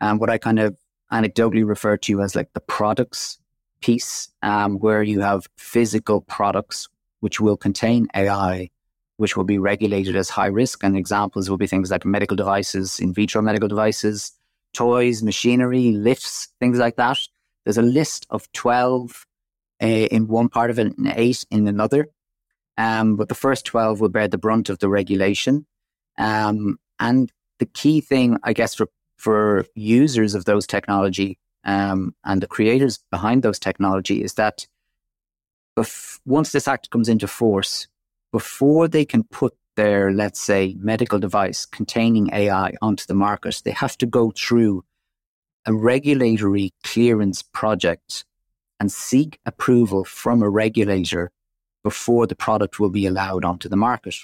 um, 0.00 0.18
what 0.18 0.30
I 0.30 0.38
kind 0.38 0.58
of 0.58 0.76
anecdotally 1.12 1.66
refer 1.66 1.96
to 1.96 2.20
as 2.20 2.34
like 2.34 2.52
the 2.52 2.60
products 2.60 3.38
piece, 3.80 4.28
um, 4.42 4.78
where 4.78 5.02
you 5.02 5.20
have 5.20 5.46
physical 5.56 6.20
products 6.22 6.88
which 7.20 7.40
will 7.40 7.56
contain 7.56 8.08
AI, 8.14 8.70
which 9.16 9.36
will 9.36 9.44
be 9.44 9.58
regulated 9.58 10.16
as 10.16 10.28
high 10.28 10.46
risk. 10.46 10.84
And 10.84 10.96
examples 10.96 11.48
will 11.48 11.56
be 11.56 11.66
things 11.66 11.90
like 11.90 12.04
medical 12.04 12.36
devices, 12.36 13.00
in 13.00 13.12
vitro 13.12 13.42
medical 13.42 13.68
devices, 13.68 14.32
toys, 14.74 15.22
machinery, 15.22 15.92
lifts, 15.92 16.48
things 16.60 16.78
like 16.78 16.96
that. 16.96 17.18
There's 17.64 17.78
a 17.78 17.82
list 17.82 18.26
of 18.30 18.50
12 18.52 19.26
uh, 19.82 19.86
in 19.86 20.28
one 20.28 20.48
part 20.48 20.70
of 20.70 20.78
it 20.78 20.96
and 20.96 21.12
eight 21.16 21.44
in 21.50 21.66
another. 21.66 22.08
Um, 22.78 23.16
but 23.16 23.28
the 23.28 23.34
first 23.34 23.64
12 23.64 24.00
will 24.00 24.08
bear 24.08 24.28
the 24.28 24.38
brunt 24.38 24.68
of 24.68 24.78
the 24.78 24.88
regulation. 24.88 25.66
Um, 26.18 26.78
and 27.00 27.32
the 27.58 27.66
key 27.66 28.00
thing, 28.00 28.38
I 28.42 28.52
guess, 28.52 28.74
for 28.74 28.88
for 29.26 29.66
users 29.74 30.36
of 30.36 30.44
those 30.44 30.68
technology 30.68 31.36
um, 31.64 32.14
and 32.24 32.40
the 32.40 32.46
creators 32.46 33.00
behind 33.10 33.42
those 33.42 33.58
technology 33.58 34.22
is 34.22 34.34
that 34.34 34.68
bef- 35.76 36.20
once 36.24 36.52
this 36.52 36.68
act 36.68 36.90
comes 36.90 37.08
into 37.08 37.26
force, 37.26 37.88
before 38.30 38.86
they 38.86 39.04
can 39.04 39.24
put 39.24 39.52
their, 39.74 40.12
let's 40.12 40.40
say, 40.40 40.76
medical 40.78 41.18
device 41.18 41.66
containing 41.66 42.32
AI 42.32 42.74
onto 42.80 43.04
the 43.04 43.14
market, 43.14 43.62
they 43.64 43.72
have 43.72 43.98
to 43.98 44.06
go 44.06 44.30
through 44.30 44.84
a 45.66 45.74
regulatory 45.74 46.72
clearance 46.84 47.42
project 47.42 48.24
and 48.78 48.92
seek 48.92 49.40
approval 49.44 50.04
from 50.04 50.40
a 50.40 50.48
regulator 50.48 51.32
before 51.82 52.28
the 52.28 52.36
product 52.36 52.78
will 52.78 52.90
be 52.90 53.06
allowed 53.06 53.44
onto 53.44 53.68
the 53.68 53.82
market. 53.88 54.14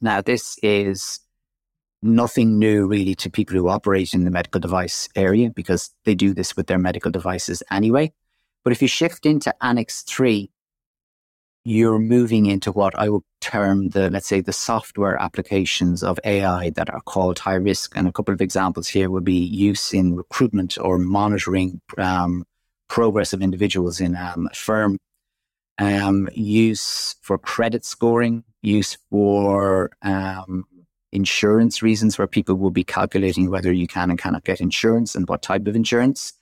Now, 0.00 0.20
this 0.22 0.58
is 0.60 1.20
nothing 2.02 2.58
new 2.58 2.86
really 2.86 3.14
to 3.16 3.30
people 3.30 3.56
who 3.56 3.68
operate 3.68 4.14
in 4.14 4.24
the 4.24 4.30
medical 4.30 4.60
device 4.60 5.08
area 5.16 5.50
because 5.50 5.90
they 6.04 6.14
do 6.14 6.32
this 6.32 6.56
with 6.56 6.66
their 6.66 6.78
medical 6.78 7.10
devices 7.10 7.62
anyway. 7.70 8.12
But 8.64 8.72
if 8.72 8.82
you 8.82 8.88
shift 8.88 9.26
into 9.26 9.54
Annex 9.64 10.02
3, 10.02 10.50
you're 11.64 11.98
moving 11.98 12.46
into 12.46 12.72
what 12.72 12.98
I 12.98 13.08
would 13.08 13.22
term 13.40 13.90
the, 13.90 14.10
let's 14.10 14.26
say, 14.26 14.40
the 14.40 14.52
software 14.52 15.20
applications 15.20 16.02
of 16.02 16.18
AI 16.24 16.70
that 16.70 16.88
are 16.90 17.00
called 17.02 17.38
high 17.38 17.54
risk. 17.54 17.96
And 17.96 18.08
a 18.08 18.12
couple 18.12 18.32
of 18.32 18.40
examples 18.40 18.88
here 18.88 19.10
would 19.10 19.24
be 19.24 19.38
use 19.38 19.92
in 19.92 20.16
recruitment 20.16 20.78
or 20.78 20.98
monitoring 20.98 21.80
um, 21.98 22.44
progress 22.88 23.32
of 23.32 23.42
individuals 23.42 24.00
in 24.00 24.16
um, 24.16 24.48
a 24.50 24.54
firm, 24.54 24.98
um, 25.78 26.28
use 26.32 27.16
for 27.20 27.38
credit 27.38 27.84
scoring, 27.84 28.44
use 28.62 28.96
for 29.10 29.90
um, 30.02 30.64
insurance 31.12 31.82
reasons 31.82 32.18
where 32.18 32.26
people 32.26 32.56
will 32.56 32.70
be 32.70 32.84
calculating 32.84 33.50
whether 33.50 33.72
you 33.72 33.86
can 33.86 34.10
and 34.10 34.18
cannot 34.18 34.44
get 34.44 34.60
insurance 34.60 35.14
and 35.14 35.28
what 35.28 35.42
type 35.42 35.66
of 35.66 35.76
insurance. 35.76 36.34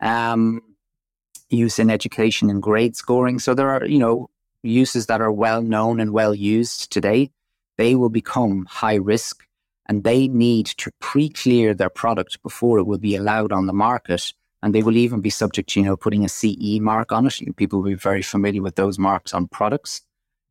Um, 0.00 0.62
use 1.48 1.78
in 1.78 1.90
education 1.90 2.48
and 2.48 2.62
grade 2.62 2.96
scoring. 2.96 3.38
So 3.38 3.54
there 3.54 3.70
are, 3.70 3.84
you 3.84 3.98
know, 3.98 4.30
uses 4.62 5.06
that 5.06 5.20
are 5.20 5.32
well 5.32 5.62
known 5.62 6.00
and 6.00 6.12
well 6.12 6.34
used 6.34 6.92
today. 6.92 7.30
They 7.76 7.94
will 7.94 8.10
become 8.10 8.66
high 8.66 8.96
risk 8.96 9.42
and 9.88 10.04
they 10.04 10.28
need 10.28 10.66
to 10.66 10.90
pre-clear 11.00 11.74
their 11.74 11.90
product 11.90 12.42
before 12.42 12.78
it 12.78 12.84
will 12.84 12.98
be 12.98 13.16
allowed 13.16 13.52
on 13.52 13.66
the 13.66 13.72
market. 13.72 14.32
And 14.62 14.74
they 14.74 14.82
will 14.82 14.96
even 14.96 15.20
be 15.20 15.30
subject 15.30 15.70
to, 15.70 15.80
you 15.80 15.86
know, 15.86 15.96
putting 15.96 16.24
a 16.24 16.28
CE 16.28 16.78
mark 16.80 17.12
on 17.12 17.26
it. 17.26 17.56
People 17.56 17.80
will 17.80 17.90
be 17.90 17.94
very 17.94 18.22
familiar 18.22 18.62
with 18.62 18.76
those 18.76 18.98
marks 18.98 19.32
on 19.32 19.48
products 19.48 20.02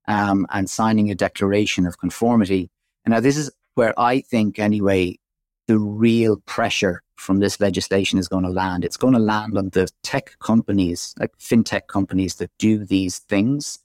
um, 0.07 0.47
and 0.49 0.67
signing 0.69 1.11
a 1.11 1.15
declaration 1.15 1.85
of 1.85 1.99
conformity. 1.99 2.71
And 3.05 3.13
now 3.13 3.19
this 3.19 3.37
is 3.37 3.51
where 3.79 3.97
I 3.97 4.19
think, 4.19 4.59
anyway, 4.59 5.17
the 5.67 5.79
real 5.79 6.35
pressure 6.45 7.01
from 7.15 7.39
this 7.39 7.61
legislation 7.61 8.19
is 8.19 8.27
going 8.27 8.43
to 8.43 8.49
land. 8.49 8.83
It's 8.83 8.97
going 8.97 9.13
to 9.13 9.21
land 9.21 9.57
on 9.57 9.69
the 9.69 9.87
tech 10.03 10.37
companies, 10.39 11.15
like 11.17 11.31
fintech 11.37 11.87
companies 11.87 12.35
that 12.35 12.51
do 12.59 12.83
these 12.83 13.19
things. 13.19 13.79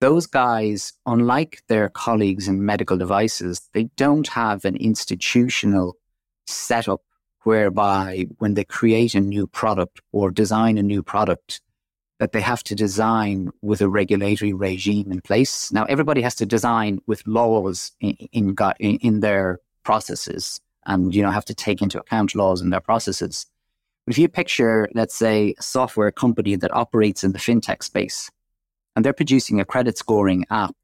Those 0.00 0.26
guys, 0.26 0.92
unlike 1.06 1.62
their 1.68 1.88
colleagues 1.88 2.48
in 2.48 2.66
medical 2.66 2.98
devices, 2.98 3.68
they 3.74 3.84
don't 3.96 4.26
have 4.26 4.64
an 4.64 4.74
institutional 4.74 5.96
setup 6.48 7.02
whereby 7.44 8.26
when 8.38 8.54
they 8.54 8.64
create 8.64 9.14
a 9.14 9.20
new 9.20 9.46
product 9.46 10.00
or 10.10 10.32
design 10.32 10.78
a 10.78 10.82
new 10.82 11.04
product, 11.04 11.60
that 12.20 12.32
they 12.32 12.40
have 12.42 12.62
to 12.62 12.74
design 12.74 13.50
with 13.62 13.80
a 13.80 13.88
regulatory 13.88 14.52
regime 14.52 15.10
in 15.10 15.22
place. 15.22 15.72
Now, 15.72 15.84
everybody 15.84 16.20
has 16.20 16.34
to 16.36 16.46
design 16.46 17.00
with 17.06 17.26
laws 17.26 17.92
in, 17.98 18.12
in, 18.30 18.56
in 18.78 19.20
their 19.20 19.58
processes 19.84 20.60
and, 20.84 21.14
you 21.14 21.22
know, 21.22 21.30
have 21.30 21.46
to 21.46 21.54
take 21.54 21.80
into 21.80 21.98
account 21.98 22.34
laws 22.34 22.60
in 22.60 22.68
their 22.68 22.80
processes. 22.80 23.46
But 24.04 24.12
if 24.12 24.18
you 24.18 24.28
picture, 24.28 24.86
let's 24.94 25.14
say, 25.14 25.54
a 25.58 25.62
software 25.62 26.10
company 26.10 26.56
that 26.56 26.74
operates 26.74 27.24
in 27.24 27.32
the 27.32 27.38
fintech 27.38 27.82
space, 27.82 28.30
and 28.94 29.02
they're 29.02 29.14
producing 29.14 29.58
a 29.58 29.64
credit 29.64 29.96
scoring 29.96 30.44
app 30.50 30.74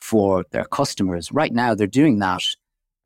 for 0.00 0.44
their 0.52 0.64
customers. 0.64 1.32
Right 1.32 1.52
now, 1.52 1.74
they're 1.74 1.88
doing 1.88 2.20
that. 2.20 2.44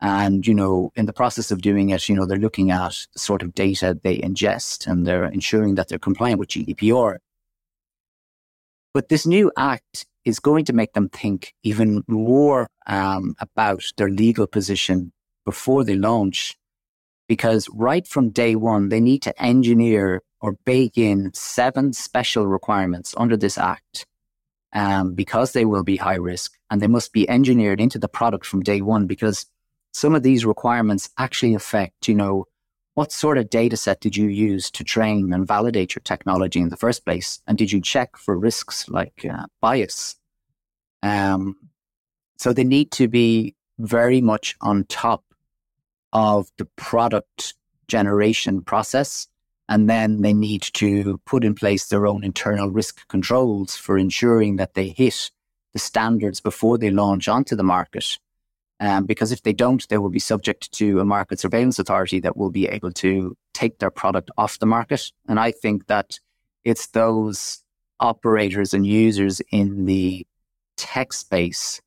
And, 0.01 0.45
you 0.45 0.53
know, 0.53 0.91
in 0.95 1.07
the 1.07 1.13
process 1.13 1.49
of 1.49 1.63
doing 1.63 1.89
it, 1.89 2.07
you 2.09 2.15
know, 2.15 2.27
they're 2.27 2.37
looking 2.37 2.69
at 2.69 3.07
the 3.13 3.19
sort 3.19 3.41
of 3.41 3.55
data 3.55 3.97
they 4.03 4.19
ingest 4.19 4.85
and 4.85 5.07
they're 5.07 5.25
ensuring 5.25 5.75
that 5.75 5.87
they're 5.87 5.97
compliant 5.97 6.37
with 6.37 6.49
GDPR. 6.49 7.17
But 8.95 9.09
this 9.09 9.27
new 9.27 9.51
act 9.57 10.05
is 10.23 10.39
going 10.39 10.63
to 10.65 10.73
make 10.73 10.93
them 10.93 11.09
think 11.09 11.53
even 11.63 12.05
more 12.07 12.69
um, 12.87 13.35
about 13.41 13.83
their 13.97 14.09
legal 14.09 14.47
position 14.47 15.11
before 15.43 15.83
they 15.83 15.97
launch. 15.97 16.55
Because 17.27 17.67
right 17.73 18.07
from 18.07 18.29
day 18.29 18.55
one, 18.55 18.87
they 18.87 19.01
need 19.01 19.21
to 19.23 19.41
engineer 19.41 20.21
or 20.39 20.53
bake 20.65 20.97
in 20.97 21.33
seven 21.33 21.91
special 21.91 22.47
requirements 22.47 23.13
under 23.17 23.35
this 23.35 23.57
act 23.57 24.05
um, 24.71 25.13
because 25.13 25.51
they 25.51 25.65
will 25.65 25.83
be 25.83 25.97
high 25.97 26.15
risk 26.15 26.53
and 26.69 26.81
they 26.81 26.87
must 26.87 27.11
be 27.11 27.29
engineered 27.29 27.81
into 27.81 27.99
the 27.99 28.07
product 28.07 28.45
from 28.45 28.61
day 28.61 28.79
one 28.79 29.07
because 29.07 29.45
some 29.91 30.15
of 30.15 30.23
these 30.23 30.45
requirements 30.45 31.09
actually 31.17 31.53
affect, 31.53 32.07
you 32.07 32.15
know, 32.15 32.45
what 32.95 33.11
sort 33.11 33.37
of 33.37 33.49
data 33.49 33.77
set 33.77 33.99
did 33.99 34.17
you 34.17 34.27
use 34.27 34.71
to 34.71 34.83
train 34.83 35.31
and 35.33 35.47
validate 35.47 35.95
your 35.95 36.01
technology 36.03 36.59
in 36.59 36.69
the 36.69 36.77
first 36.77 37.05
place? 37.05 37.41
And 37.45 37.57
did 37.57 37.71
you 37.71 37.81
check 37.81 38.17
for 38.17 38.37
risks 38.37 38.89
like 38.89 39.25
uh, 39.29 39.45
bias? 39.61 40.15
Um, 41.03 41.57
so 42.37 42.53
they 42.53 42.63
need 42.63 42.91
to 42.91 43.07
be 43.07 43.55
very 43.77 44.21
much 44.21 44.55
on 44.61 44.85
top 44.85 45.23
of 46.13 46.49
the 46.57 46.65
product 46.77 47.53
generation 47.87 48.61
process 48.61 49.27
and 49.67 49.89
then 49.89 50.21
they 50.21 50.33
need 50.33 50.61
to 50.61 51.19
put 51.25 51.43
in 51.43 51.55
place 51.55 51.87
their 51.87 52.07
own 52.07 52.23
internal 52.23 52.69
risk 52.69 53.07
controls 53.07 53.75
for 53.75 53.97
ensuring 53.97 54.57
that 54.57 54.73
they 54.73 54.89
hit 54.89 55.31
the 55.73 55.79
standards 55.79 56.39
before 56.39 56.77
they 56.77 56.91
launch 56.91 57.27
onto 57.27 57.55
the 57.55 57.63
market. 57.63 58.17
Um, 58.79 59.05
because 59.05 59.31
if 59.31 59.43
they 59.43 59.53
don't, 59.53 59.87
they 59.87 59.97
will 59.97 60.09
be 60.09 60.19
subject 60.19 60.71
to 60.73 60.99
a 60.99 61.05
market 61.05 61.39
surveillance 61.39 61.79
authority 61.79 62.19
that 62.19 62.35
will 62.35 62.49
be 62.51 62.67
able 62.67 62.91
to 62.93 63.37
take 63.53 63.79
their 63.79 63.89
product 63.89 64.29
off 64.37 64.59
the 64.59 64.65
market. 64.65 65.11
And 65.29 65.39
I 65.39 65.51
think 65.51 65.87
that 65.87 66.19
it's 66.65 66.87
those 66.87 67.63
operators 68.01 68.73
and 68.73 68.85
users 68.85 69.41
in 69.51 69.85
the 69.85 70.27
tech 70.75 71.13
space 71.13 71.81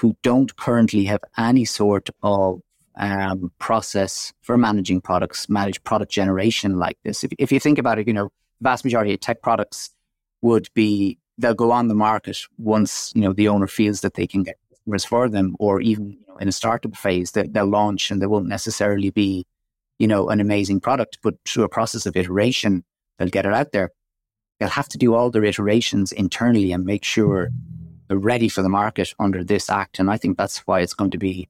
who 0.00 0.16
don't 0.22 0.56
currently 0.56 1.04
have 1.04 1.20
any 1.36 1.66
sort 1.66 2.08
of 2.22 2.62
um, 2.96 3.52
process 3.58 4.32
for 4.40 4.56
managing 4.56 5.00
products, 5.00 5.48
manage 5.48 5.82
product 5.84 6.10
generation 6.10 6.78
like 6.78 6.96
this. 7.04 7.22
If, 7.22 7.32
if 7.38 7.52
you 7.52 7.60
think 7.60 7.78
about 7.78 7.98
it, 7.98 8.06
you 8.06 8.14
know, 8.14 8.30
vast 8.60 8.84
majority 8.84 9.12
of 9.12 9.20
tech 9.20 9.42
products 9.42 9.90
would 10.42 10.68
be 10.74 11.18
they'll 11.36 11.54
go 11.54 11.70
on 11.70 11.88
the 11.88 11.94
market 11.94 12.38
once 12.58 13.12
you 13.14 13.22
know 13.22 13.32
the 13.32 13.48
owner 13.48 13.66
feels 13.66 14.00
that 14.00 14.14
they 14.14 14.26
can 14.26 14.42
get 14.42 14.56
customers 14.88 15.04
for 15.04 15.28
them, 15.28 15.54
or 15.58 15.80
even 15.80 16.10
you 16.10 16.18
know, 16.28 16.36
in 16.38 16.48
a 16.48 16.52
startup 16.52 16.96
phase, 16.96 17.32
they, 17.32 17.46
they'll 17.46 17.66
launch 17.66 18.10
and 18.10 18.22
they 18.22 18.26
won't 18.26 18.48
necessarily 18.48 19.10
be, 19.10 19.44
you 19.98 20.08
know, 20.08 20.30
an 20.30 20.40
amazing 20.40 20.80
product, 20.80 21.18
but 21.22 21.34
through 21.44 21.64
a 21.64 21.68
process 21.68 22.06
of 22.06 22.16
iteration, 22.16 22.84
they'll 23.18 23.28
get 23.28 23.46
it 23.46 23.52
out 23.52 23.72
there. 23.72 23.90
They'll 24.58 24.70
have 24.70 24.88
to 24.88 24.98
do 24.98 25.14
all 25.14 25.30
their 25.30 25.44
iterations 25.44 26.12
internally 26.12 26.72
and 26.72 26.84
make 26.84 27.04
sure 27.04 27.50
they're 28.08 28.18
ready 28.18 28.48
for 28.48 28.62
the 28.62 28.68
market 28.68 29.14
under 29.18 29.44
this 29.44 29.70
act. 29.70 29.98
And 29.98 30.10
I 30.10 30.16
think 30.16 30.38
that's 30.38 30.66
why 30.66 30.80
it's 30.80 30.94
going 30.94 31.10
to 31.10 31.18
be 31.18 31.48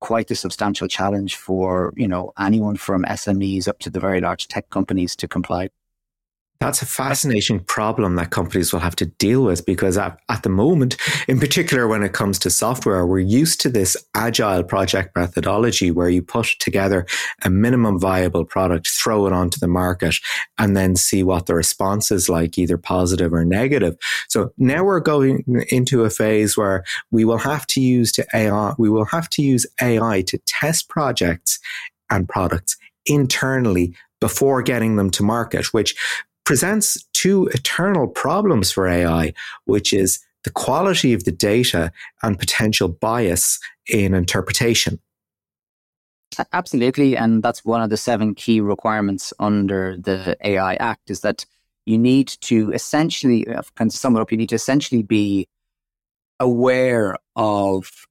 quite 0.00 0.30
a 0.30 0.34
substantial 0.34 0.88
challenge 0.88 1.36
for, 1.36 1.92
you 1.96 2.08
know, 2.08 2.32
anyone 2.38 2.76
from 2.76 3.04
SMEs 3.04 3.68
up 3.68 3.78
to 3.80 3.90
the 3.90 4.00
very 4.00 4.20
large 4.20 4.46
tech 4.48 4.70
companies 4.70 5.16
to 5.16 5.28
comply. 5.28 5.68
That's 6.60 6.82
a 6.82 6.86
fascinating 6.86 7.60
problem 7.60 8.16
that 8.16 8.28
companies 8.28 8.70
will 8.70 8.80
have 8.80 8.96
to 8.96 9.06
deal 9.06 9.44
with 9.44 9.64
because 9.64 9.96
at, 9.96 10.20
at, 10.28 10.42
the 10.42 10.50
moment, 10.50 10.98
in 11.26 11.40
particular 11.40 11.88
when 11.88 12.02
it 12.02 12.12
comes 12.12 12.38
to 12.40 12.50
software, 12.50 13.06
we're 13.06 13.20
used 13.20 13.62
to 13.62 13.70
this 13.70 13.96
agile 14.14 14.62
project 14.62 15.16
methodology 15.16 15.90
where 15.90 16.10
you 16.10 16.20
put 16.20 16.48
together 16.58 17.06
a 17.42 17.48
minimum 17.48 17.98
viable 17.98 18.44
product, 18.44 18.88
throw 18.88 19.26
it 19.26 19.32
onto 19.32 19.58
the 19.58 19.68
market, 19.68 20.16
and 20.58 20.76
then 20.76 20.96
see 20.96 21.22
what 21.22 21.46
the 21.46 21.54
response 21.54 22.10
is 22.10 22.28
like, 22.28 22.58
either 22.58 22.76
positive 22.76 23.32
or 23.32 23.46
negative. 23.46 23.96
So 24.28 24.52
now 24.58 24.84
we're 24.84 25.00
going 25.00 25.44
into 25.70 26.04
a 26.04 26.10
phase 26.10 26.58
where 26.58 26.84
we 27.10 27.24
will 27.24 27.38
have 27.38 27.66
to 27.68 27.80
use 27.80 28.12
to 28.12 28.26
AI, 28.34 28.74
we 28.76 28.90
will 28.90 29.06
have 29.06 29.30
to 29.30 29.42
use 29.42 29.66
AI 29.80 30.20
to 30.26 30.36
test 30.44 30.90
projects 30.90 31.58
and 32.10 32.28
products 32.28 32.76
internally 33.06 33.94
before 34.20 34.60
getting 34.60 34.96
them 34.96 35.10
to 35.10 35.22
market, 35.22 35.72
which 35.72 35.94
presents 36.50 37.04
two 37.12 37.46
eternal 37.54 38.08
problems 38.08 38.72
for 38.72 38.88
AI, 38.88 39.32
which 39.66 39.92
is 39.92 40.18
the 40.42 40.50
quality 40.50 41.12
of 41.12 41.22
the 41.22 41.30
data 41.30 41.92
and 42.24 42.40
potential 42.40 42.88
bias 42.88 43.60
in 43.86 44.14
interpretation. 44.14 44.98
Absolutely. 46.52 47.16
And 47.16 47.40
that's 47.40 47.64
one 47.64 47.82
of 47.82 47.90
the 47.90 47.96
seven 47.96 48.34
key 48.34 48.60
requirements 48.60 49.32
under 49.38 49.96
the 49.96 50.36
AI 50.44 50.74
Act 50.74 51.08
is 51.08 51.20
that 51.20 51.46
you 51.86 51.96
need 51.96 52.26
to 52.40 52.72
essentially, 52.72 53.44
kind 53.44 53.88
of 53.88 53.92
sum 53.92 54.16
it 54.16 54.20
up, 54.20 54.32
you 54.32 54.38
need 54.38 54.48
to 54.48 54.56
essentially 54.56 55.04
be 55.04 55.46
aware 56.40 57.16
of 57.36 58.08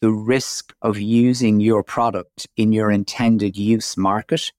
the 0.00 0.12
risk 0.12 0.72
of 0.80 1.00
using 1.00 1.58
your 1.58 1.82
product 1.82 2.46
in 2.56 2.72
your 2.72 2.92
intended 2.92 3.56
use 3.56 3.96
market 3.96 4.52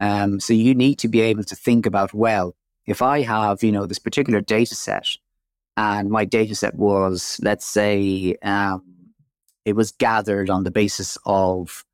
um, 0.00 0.40
so 0.40 0.52
you 0.52 0.74
need 0.74 0.98
to 1.00 1.08
be 1.08 1.20
able 1.20 1.44
to 1.44 1.56
think 1.56 1.86
about, 1.86 2.12
well, 2.12 2.54
if 2.86 3.02
I 3.02 3.22
have, 3.22 3.62
you 3.62 3.72
know, 3.72 3.86
this 3.86 3.98
particular 3.98 4.40
data 4.40 4.74
set 4.74 5.08
and 5.76 6.10
my 6.10 6.24
data 6.24 6.54
set 6.54 6.74
was, 6.74 7.38
let's 7.42 7.66
say, 7.66 8.36
um, 8.42 8.82
it 9.64 9.74
was 9.74 9.92
gathered 9.92 10.48
on 10.48 10.64
the 10.64 10.70
basis 10.70 11.18
of, 11.26 11.84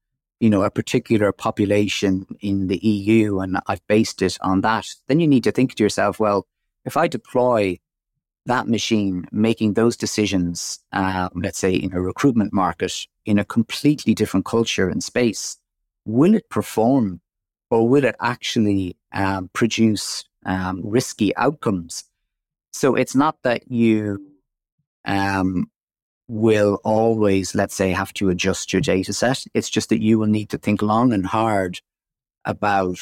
you 0.40 0.50
know, 0.50 0.62
a 0.62 0.70
particular 0.70 1.32
population 1.32 2.26
in 2.40 2.66
the 2.66 2.78
EU 2.78 3.40
and 3.40 3.58
I've 3.66 3.86
based 3.86 4.20
it 4.22 4.36
on 4.42 4.60
that, 4.60 4.86
then 5.08 5.20
you 5.20 5.26
need 5.26 5.44
to 5.44 5.52
think 5.52 5.74
to 5.74 5.82
yourself, 5.82 6.20
well, 6.20 6.46
if 6.84 6.96
I 6.96 7.08
deploy 7.08 7.78
that 8.46 8.68
machine 8.68 9.26
making 9.30 9.74
those 9.74 9.96
decisions, 9.96 10.80
um, 10.92 11.30
let's 11.34 11.58
say 11.58 11.74
in 11.74 11.94
a 11.94 12.00
recruitment 12.00 12.52
market 12.52 13.06
in 13.24 13.38
a 13.38 13.44
completely 13.44 14.14
different 14.14 14.44
culture 14.44 14.88
and 14.88 15.02
space, 15.02 15.56
will 16.04 16.34
it 16.34 16.48
perform 16.50 17.20
or 17.70 17.88
will 17.88 18.04
it 18.04 18.16
actually 18.20 18.96
um, 19.12 19.48
produce 19.52 20.24
um, 20.44 20.80
risky 20.84 21.34
outcomes? 21.36 22.04
So 22.72 22.94
it's 22.94 23.14
not 23.14 23.36
that 23.42 23.70
you 23.70 24.18
um, 25.04 25.70
will 26.28 26.80
always, 26.84 27.54
let's 27.54 27.74
say, 27.74 27.90
have 27.90 28.12
to 28.14 28.30
adjust 28.30 28.72
your 28.72 28.82
data 28.82 29.12
set. 29.12 29.44
It's 29.54 29.70
just 29.70 29.90
that 29.90 30.02
you 30.02 30.18
will 30.18 30.26
need 30.26 30.50
to 30.50 30.58
think 30.58 30.80
long 30.82 31.12
and 31.12 31.26
hard 31.26 31.80
about 32.44 32.98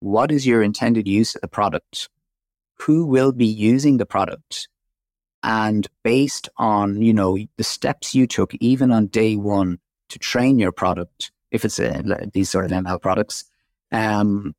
what 0.00 0.32
is 0.32 0.46
your 0.46 0.62
intended 0.62 1.06
use 1.06 1.34
of 1.34 1.42
the 1.42 1.48
product, 1.48 2.08
who 2.80 3.06
will 3.06 3.32
be 3.32 3.46
using 3.46 3.96
the 3.96 4.06
product, 4.06 4.68
and 5.42 5.86
based 6.02 6.48
on 6.56 7.02
you 7.02 7.12
know 7.12 7.38
the 7.56 7.64
steps 7.64 8.14
you 8.14 8.26
took 8.26 8.54
even 8.56 8.90
on 8.90 9.06
day 9.06 9.36
one 9.36 9.78
to 10.08 10.18
train 10.18 10.58
your 10.58 10.72
product, 10.72 11.32
if 11.50 11.64
it's 11.64 11.78
a, 11.78 12.02
these 12.32 12.50
sort 12.50 12.64
of 12.64 12.70
ML 12.70 13.00
products, 13.00 13.44
um, 13.92 14.54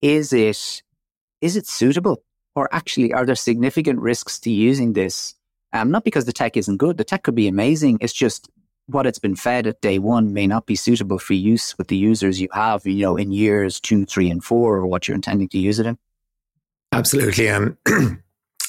is 0.00 0.32
it 0.32 0.82
is 1.42 1.56
it 1.56 1.66
suitable, 1.66 2.22
or 2.54 2.72
actually 2.72 3.12
are 3.12 3.26
there 3.26 3.34
significant 3.34 4.00
risks 4.00 4.38
to 4.40 4.50
using 4.50 4.94
this? 4.94 5.34
Um, 5.74 5.90
not 5.90 6.04
because 6.04 6.24
the 6.24 6.32
tech 6.32 6.56
isn't 6.56 6.78
good. 6.78 6.96
The 6.96 7.04
tech 7.04 7.24
could 7.24 7.34
be 7.34 7.48
amazing. 7.48 7.98
It's 8.00 8.12
just 8.12 8.48
what 8.86 9.06
it's 9.06 9.18
been 9.18 9.36
fed 9.36 9.66
at 9.66 9.80
day 9.80 9.98
one 9.98 10.32
may 10.32 10.46
not 10.46 10.66
be 10.66 10.76
suitable 10.76 11.18
for 11.18 11.34
use 11.34 11.76
with 11.78 11.88
the 11.88 11.96
users 11.96 12.40
you 12.40 12.48
have, 12.52 12.86
you 12.86 13.02
know, 13.02 13.16
in 13.16 13.32
years 13.32 13.80
two, 13.80 14.06
three, 14.06 14.30
and 14.30 14.42
four, 14.42 14.76
or 14.76 14.86
what 14.86 15.08
you're 15.08 15.14
intending 15.14 15.48
to 15.48 15.58
use 15.58 15.78
it 15.78 15.86
in. 15.86 15.98
Absolutely. 16.92 17.48
Um, 17.48 17.78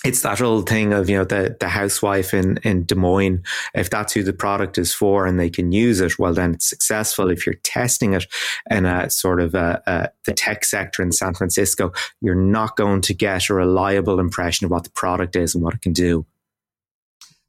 it's 0.03 0.21
that 0.21 0.41
old 0.41 0.67
thing 0.67 0.91
of 0.91 1.09
you 1.09 1.17
know 1.17 1.23
the 1.23 1.55
the 1.59 1.69
housewife 1.69 2.33
in 2.33 2.57
in 2.63 2.83
Des 2.83 2.95
Moines. 2.95 3.41
If 3.73 3.89
that's 3.89 4.13
who 4.13 4.23
the 4.23 4.33
product 4.33 4.77
is 4.77 4.93
for 4.93 5.25
and 5.25 5.39
they 5.39 5.49
can 5.49 5.71
use 5.71 6.01
it, 6.01 6.19
well 6.19 6.33
then 6.33 6.55
it's 6.55 6.69
successful. 6.69 7.31
If 7.31 7.45
you're 7.45 7.55
testing 7.63 8.13
it 8.13 8.25
in 8.69 8.85
a 8.85 9.09
sort 9.09 9.39
of 9.39 9.55
a, 9.55 9.81
a, 9.87 10.09
the 10.25 10.33
tech 10.33 10.65
sector 10.65 11.01
in 11.01 11.11
San 11.11 11.33
Francisco, 11.33 11.93
you're 12.21 12.35
not 12.35 12.75
going 12.75 13.01
to 13.01 13.13
get 13.13 13.49
a 13.49 13.53
reliable 13.53 14.19
impression 14.19 14.65
of 14.65 14.71
what 14.71 14.83
the 14.83 14.89
product 14.89 15.35
is 15.35 15.55
and 15.55 15.63
what 15.63 15.73
it 15.73 15.81
can 15.81 15.93
do. 15.93 16.25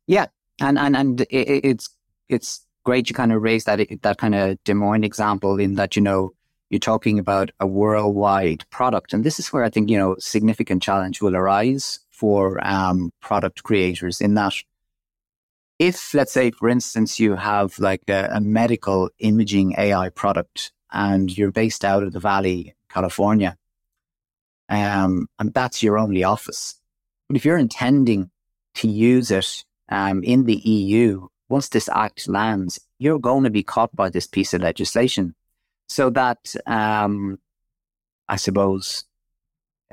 Yeah, 0.06 0.26
and 0.60 0.78
and 0.78 0.96
and 0.96 1.20
it, 1.22 1.64
it's 1.64 1.90
it's 2.28 2.64
great 2.84 3.08
you 3.08 3.14
kind 3.14 3.32
of 3.32 3.42
raise 3.42 3.64
that 3.64 3.80
that 4.02 4.18
kind 4.18 4.34
of 4.34 4.62
Des 4.62 4.74
Moines 4.74 5.04
example 5.04 5.58
in 5.58 5.74
that 5.74 5.96
you 5.96 6.02
know 6.02 6.32
you're 6.70 6.78
talking 6.78 7.18
about 7.18 7.50
a 7.58 7.66
worldwide 7.66 8.64
product, 8.70 9.12
and 9.12 9.24
this 9.24 9.40
is 9.40 9.52
where 9.52 9.64
I 9.64 9.70
think 9.70 9.90
you 9.90 9.98
know 9.98 10.14
significant 10.20 10.84
challenge 10.84 11.20
will 11.20 11.34
arise 11.34 11.98
for 12.14 12.64
um, 12.66 13.10
product 13.20 13.62
creators 13.62 14.20
in 14.20 14.34
that 14.34 14.54
if 15.78 16.14
let's 16.14 16.32
say 16.32 16.50
for 16.50 16.68
instance 16.68 17.18
you 17.18 17.34
have 17.34 17.78
like 17.78 18.02
a, 18.08 18.30
a, 18.32 18.40
medical 18.40 19.10
imaging 19.18 19.74
ai 19.76 20.08
product 20.10 20.72
and 20.92 21.36
you're 21.36 21.50
based 21.50 21.84
out 21.84 22.02
of 22.02 22.12
the 22.12 22.20
valley 22.20 22.74
california 22.88 23.56
um, 24.68 25.26
and 25.38 25.52
that's 25.52 25.82
your 25.82 25.98
only 25.98 26.22
office 26.24 26.80
but 27.28 27.36
if 27.36 27.44
you're 27.44 27.58
intending 27.58 28.30
to 28.74 28.88
use 28.88 29.30
it 29.30 29.64
um, 29.88 30.22
in 30.22 30.44
the 30.44 30.56
EU, 30.56 31.28
once 31.48 31.68
this 31.68 31.88
act 31.88 32.28
lands, 32.28 32.80
you're 32.98 33.18
going 33.18 33.44
to 33.44 33.50
be 33.50 33.62
caught 33.62 33.94
by 33.94 34.10
this 34.10 34.26
piece 34.26 34.54
of 34.54 34.62
legislation. 34.62 35.34
So 35.88 36.10
that, 36.10 36.54
um, 36.66 37.38
I 38.28 38.36
suppose, 38.36 39.04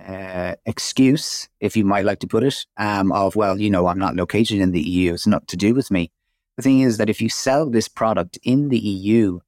uh, 0.07 0.55
excuse, 0.65 1.49
if 1.59 1.77
you 1.77 1.85
might 1.85 2.05
like 2.05 2.19
to 2.19 2.27
put 2.27 2.43
it, 2.43 2.65
um, 2.77 3.11
of, 3.11 3.35
well, 3.35 3.59
you 3.59 3.69
know, 3.69 3.87
I'm 3.87 3.99
not 3.99 4.15
located 4.15 4.59
in 4.59 4.71
the 4.71 4.81
EU, 4.81 5.13
it's 5.13 5.27
not 5.27 5.47
to 5.49 5.57
do 5.57 5.73
with 5.73 5.91
me. 5.91 6.11
The 6.57 6.63
thing 6.63 6.81
is 6.81 6.97
that 6.97 7.09
if 7.09 7.21
you 7.21 7.29
sell 7.29 7.69
this 7.69 7.87
product 7.87 8.37
in 8.43 8.69
the 8.69 8.79
EU, 8.79 9.39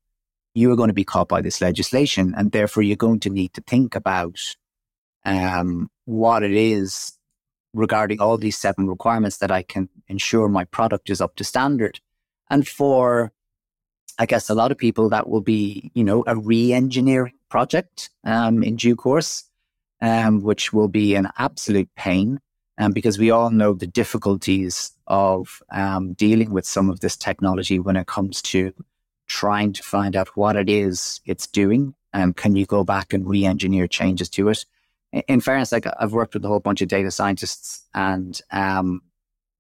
you 0.54 0.72
are 0.72 0.76
going 0.76 0.90
to 0.90 0.94
be 0.94 1.04
caught 1.04 1.28
by 1.28 1.42
this 1.42 1.62
legislation, 1.62 2.34
and 2.38 2.52
therefore 2.52 2.84
you're 2.84 2.96
going 2.96 3.20
to 3.22 3.30
need 3.30 3.54
to 3.54 3.62
think 3.62 3.96
about 3.96 4.40
um, 5.26 5.90
what 6.06 6.44
it 6.44 6.52
is 6.52 7.14
regarding 7.74 8.22
all 8.22 8.38
these 8.38 8.58
seven 8.58 8.88
requirements 8.88 9.38
that 9.38 9.52
I 9.52 9.64
can 9.64 9.90
ensure 10.08 10.48
my 10.48 10.64
product 10.66 11.10
is 11.10 11.22
up 11.22 11.36
to 11.36 11.44
standard. 11.44 12.00
And 12.50 12.68
for, 12.68 13.32
I 14.20 14.26
guess, 14.26 14.50
a 14.50 14.56
lot 14.56 14.72
of 14.72 14.78
people, 14.78 15.10
that 15.10 15.28
will 15.28 15.42
be, 15.42 15.92
you 15.96 16.04
know, 16.04 16.24
a 16.28 16.36
re-engineering 16.36 17.34
project 17.50 18.12
um, 18.24 18.64
in 18.64 18.76
due 18.76 18.96
course, 18.96 19.46
um, 20.04 20.42
which 20.42 20.74
will 20.74 20.90
be 20.90 21.16
an 21.16 21.30
absolute 21.40 21.90
pain. 21.96 22.40
Um, 22.80 22.92
because 22.92 23.20
we 23.20 23.30
all 23.30 23.52
know 23.52 23.74
the 23.74 23.86
difficulties 23.86 24.94
of 25.06 25.62
um, 25.72 26.14
dealing 26.14 26.52
with 26.52 26.66
some 26.66 26.90
of 26.90 27.02
this 27.02 27.16
technology 27.16 27.78
when 27.80 27.96
it 27.96 28.08
comes 28.08 28.42
to 28.42 28.74
trying 29.28 29.74
to 29.74 29.84
find 29.84 30.16
out 30.16 30.36
what 30.36 30.56
it 30.56 30.70
is 30.70 31.22
it's 31.26 31.46
doing. 31.46 31.94
Um, 32.14 32.34
can 32.34 32.56
you 32.56 32.66
go 32.66 32.84
back 32.84 33.14
and 33.14 33.28
re-engineer 33.28 33.88
changes 33.88 34.28
to 34.30 34.50
it? 34.50 34.66
In 35.28 35.40
fairness, 35.40 35.72
like 35.72 35.86
I've 36.00 36.14
worked 36.14 36.34
with 36.34 36.44
a 36.46 36.48
whole 36.48 36.60
bunch 36.60 36.82
of 36.82 36.88
data 36.88 37.12
scientists, 37.12 37.84
and 37.94 38.42
um, 38.50 39.04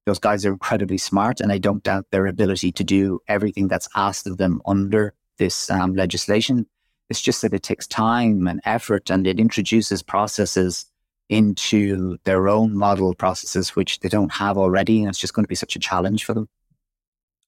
those 0.08 0.20
guys 0.20 0.44
are 0.44 0.52
incredibly 0.52 0.98
smart, 0.98 1.40
and 1.40 1.52
I 1.52 1.60
don't 1.60 1.84
doubt 1.84 2.08
their 2.10 2.26
ability 2.26 2.72
to 2.72 2.84
do 2.84 3.20
everything 3.28 3.68
that's 3.68 3.88
asked 3.96 4.26
of 4.26 4.38
them 4.38 4.60
under 4.66 5.14
this 5.38 5.70
um, 5.70 5.94
legislation. 5.94 6.66
It's 7.10 7.22
just 7.22 7.42
that 7.42 7.54
it 7.54 7.63
takes 7.63 7.88
time 7.88 8.48
and 8.48 8.62
effort, 8.66 9.10
and 9.10 9.28
it 9.28 9.39
introduces 9.39 10.02
processes 10.02 10.86
into 11.30 12.18
their 12.26 12.48
own 12.48 12.76
model 12.76 13.13
processes 13.16 13.76
which 13.76 14.00
they 14.00 14.10
don't 14.10 14.32
have 14.34 14.58
already, 14.58 15.00
and 15.00 15.10
it's 15.10 15.20
just 15.20 15.34
going 15.34 15.44
to 15.44 15.50
be 15.50 15.56
such 15.56 15.76
a 15.76 15.80
challenge 15.80 16.26
for 16.26 16.34
them. 16.34 16.48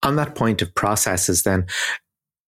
On 0.04 0.16
that 0.18 0.36
point 0.36 0.62
of 0.62 0.74
processes, 0.76 1.44
then, 1.44 1.66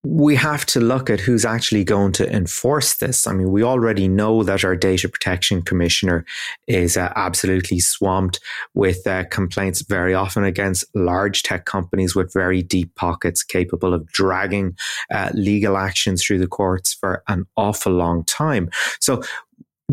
we 0.04 0.36
have 0.36 0.66
to 0.66 0.80
look 0.80 1.10
at 1.10 1.20
who's 1.20 1.44
actually 1.44 1.84
going 1.84 2.12
to 2.14 2.32
enforce 2.32 2.96
this. 2.96 3.28
I 3.28 3.34
mean, 3.34 3.52
we 3.52 3.64
already 3.64 4.08
know 4.08 4.44
that 4.44 4.64
our 4.64 4.76
data 4.76 5.10
protection 5.10 5.62
commissioner 5.62 6.26
is 6.68 6.96
uh, 6.96 7.12
absolutely 7.16 7.80
swamped 7.80 8.40
with 8.74 9.06
uh, 9.08 9.26
complaints 9.26 9.82
very 9.82 10.14
often 10.14 10.44
against 10.44 10.86
large 10.96 11.44
tech 11.44 11.66
companies 11.66 12.16
with 12.16 12.32
very 12.32 12.62
deep 12.62 12.94
pockets 12.96 13.44
capable 13.44 13.94
of 13.94 14.08
dragging 14.08 14.78
uh, 15.12 15.32
legal 15.34 15.76
actions 15.76 16.24
through 16.24 16.40
the 16.40 16.48
courts 16.48 16.94
for 16.94 17.24
an 17.28 17.46
awful 17.58 17.92
long 17.92 18.24
time. 18.26 18.70
So 19.00 19.22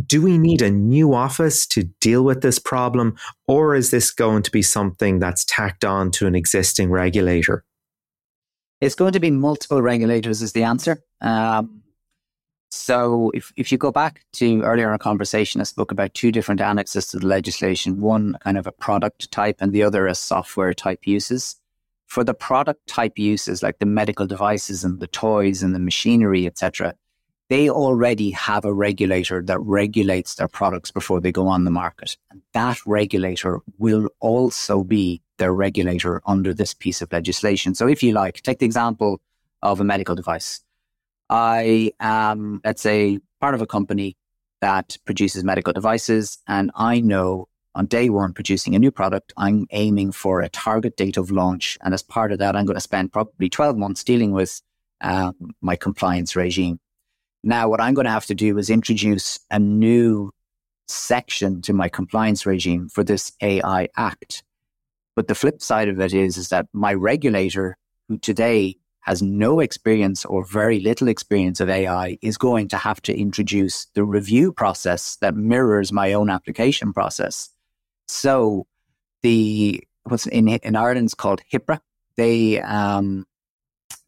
do 0.07 0.21
we 0.21 0.39
need 0.39 0.61
a 0.61 0.71
new 0.71 1.15
office 1.15 1.67
to 1.69 1.85
deal 2.01 2.25
with 2.25 2.43
this 2.43 2.59
problem, 2.59 3.17
or 3.47 3.75
is 3.75 3.91
this 3.91 4.11
going 4.11 4.43
to 4.43 4.51
be 4.51 4.63
something 4.63 5.19
that's 5.19 5.45
tacked 5.45 5.85
on 5.85 6.11
to 6.13 6.27
an 6.27 6.35
existing 6.35 6.91
regulator? 6.91 7.65
It's 8.85 8.95
going 8.95 9.15
to 9.15 9.21
be 9.21 9.31
multiple 9.31 9.81
regulators, 9.81 10.43
is 10.43 10.53
the 10.53 10.63
answer. 10.63 11.03
Um, 11.23 11.83
so, 12.71 13.31
if, 13.33 13.51
if 13.57 13.73
you 13.73 13.79
go 13.79 13.91
back 13.91 14.27
to 14.35 14.61
earlier 14.61 14.85
in 14.89 14.93
our 14.93 14.99
conversation, 14.99 15.63
I 15.63 15.65
spoke 15.65 15.91
about 15.91 16.13
two 16.13 16.31
different 16.31 16.61
annexes 16.61 17.07
to 17.09 17.19
the 17.19 17.27
legislation 17.27 18.03
one 18.03 18.37
kind 18.45 18.59
of 18.59 18.67
a 18.67 18.73
product 18.73 19.31
type, 19.31 19.57
and 19.61 19.73
the 19.73 19.83
other 19.83 20.07
a 20.07 20.15
software 20.15 20.75
type 20.75 21.07
uses. 21.07 21.57
For 22.05 22.25
the 22.25 22.35
product 22.35 22.87
type 22.87 23.19
uses, 23.19 23.63
like 23.63 23.79
the 23.79 23.87
medical 23.87 24.27
devices 24.27 24.85
and 24.85 25.01
the 25.01 25.07
toys 25.07 25.63
and 25.63 25.75
the 25.75 25.79
machinery, 25.79 26.47
etc., 26.47 26.95
they 27.49 27.71
already 27.71 28.33
have 28.33 28.67
a 28.67 28.75
regulator 28.75 29.43
that 29.45 29.61
regulates 29.61 30.35
their 30.35 30.49
products 30.49 30.91
before 30.91 31.23
they 31.23 31.33
go 31.33 31.49
on 31.49 31.65
the 31.65 31.71
market. 31.71 32.19
And 32.31 32.43
that 32.53 32.85
regulator 32.85 33.61
will 33.79 34.11
also 34.21 34.85
be 34.85 35.23
their 35.39 35.53
regulator 35.53 36.21
under 36.27 36.55
this 36.55 36.75
piece 36.75 37.03
of 37.03 37.13
legislation. 37.13 37.75
So 37.75 37.89
if 37.89 38.03
you 38.03 38.13
like, 38.13 38.43
take 38.43 38.59
the 38.59 38.67
example 38.67 39.21
of 39.63 39.81
a 39.81 39.85
medical 39.85 40.15
device. 40.15 40.61
I 41.31 41.93
am, 42.01 42.61
let's 42.65 42.83
say, 42.83 43.19
part 43.41 43.55
of 43.55 43.63
a 43.63 43.67
company 43.67 44.17
that 44.61 44.97
produces 45.05 45.45
medical 45.45 45.73
devices, 45.73 46.39
and 46.47 46.71
I 46.75 47.01
know 47.01 47.49
on 47.75 47.87
day 47.87 48.09
one 48.09 48.33
producing 48.33 48.75
a 48.75 48.79
new 48.79 48.91
product, 48.91 49.33
I'm 49.37 49.67
aiming 49.73 50.13
for 50.13 50.41
a 50.41 50.49
target 50.49 50.97
date 50.97 51.17
of 51.17 51.31
launch. 51.31 51.77
And 51.83 51.93
as 51.93 52.03
part 52.03 52.31
of 52.31 52.39
that, 52.39 52.55
I'm 52.55 52.67
going 52.67 52.77
to 52.77 52.81
spend 52.81 53.13
probably 53.13 53.49
12 53.49 53.77
months 53.77 54.05
dealing 54.05 54.31
with 54.33 54.63
um, 55.01 55.35
my 55.61 55.77
compliance 55.77 56.37
regime. 56.37 56.79
Now, 57.43 57.69
what 57.69 57.81
I'm 57.81 57.95
going 57.95 58.07
to 58.07 58.11
have 58.11 58.27
to 58.27 58.35
do 58.35 58.57
is 58.59 58.71
introduce 58.71 59.41
a 59.51 59.59
new 59.59 60.31
section 60.87 61.63
to 61.63 61.73
my 61.73 61.89
compliance 61.89 62.47
regime 62.47 62.89
for 62.89 63.03
this 63.03 63.33
AI 63.43 63.89
Act. 63.97 64.45
But 65.17 65.29
the 65.29 65.35
flip 65.35 65.63
side 65.63 65.89
of 65.89 66.01
it 66.01 66.13
is, 66.13 66.37
is 66.37 66.49
that 66.49 66.67
my 66.73 66.93
regulator, 66.93 67.77
who 68.09 68.19
today 68.19 68.77
has 69.01 69.23
no 69.23 69.61
experience 69.61 70.25
or 70.25 70.45
very 70.45 70.81
little 70.81 71.09
experience 71.09 71.61
of 71.61 71.69
AI, 71.69 72.19
is 72.23 72.39
going 72.39 72.69
to 72.69 72.77
have 72.77 73.01
to 73.03 73.17
introduce 73.17 73.87
the 73.95 74.05
review 74.05 74.53
process 74.53 75.17
that 75.17 75.37
mirrors 75.37 75.93
my 75.93 76.13
own 76.13 76.31
application 76.31 76.93
process. 76.93 77.51
So 78.09 78.67
the 79.23 79.83
what's 80.05 80.27
in 80.27 80.49
in 80.49 80.77
Ireland 80.77 81.07
is 81.07 81.15
called 81.15 81.43
HPRA. 81.53 81.81
They 82.17 82.61
um, 82.61 83.27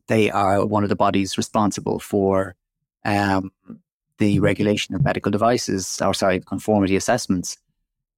they 0.09 0.31
are 0.31 0.65
one 0.65 0.83
of 0.83 0.89
the 0.89 0.97
bodies 0.97 1.37
responsible 1.37 1.99
for 1.99 2.55
um, 3.05 3.53
the 4.19 4.41
regulation 4.41 4.95
of 4.95 5.05
medical 5.05 5.31
devices, 5.31 6.01
or 6.01 6.15
sorry, 6.15 6.41
conformity 6.41 6.97
assessments, 6.97 7.59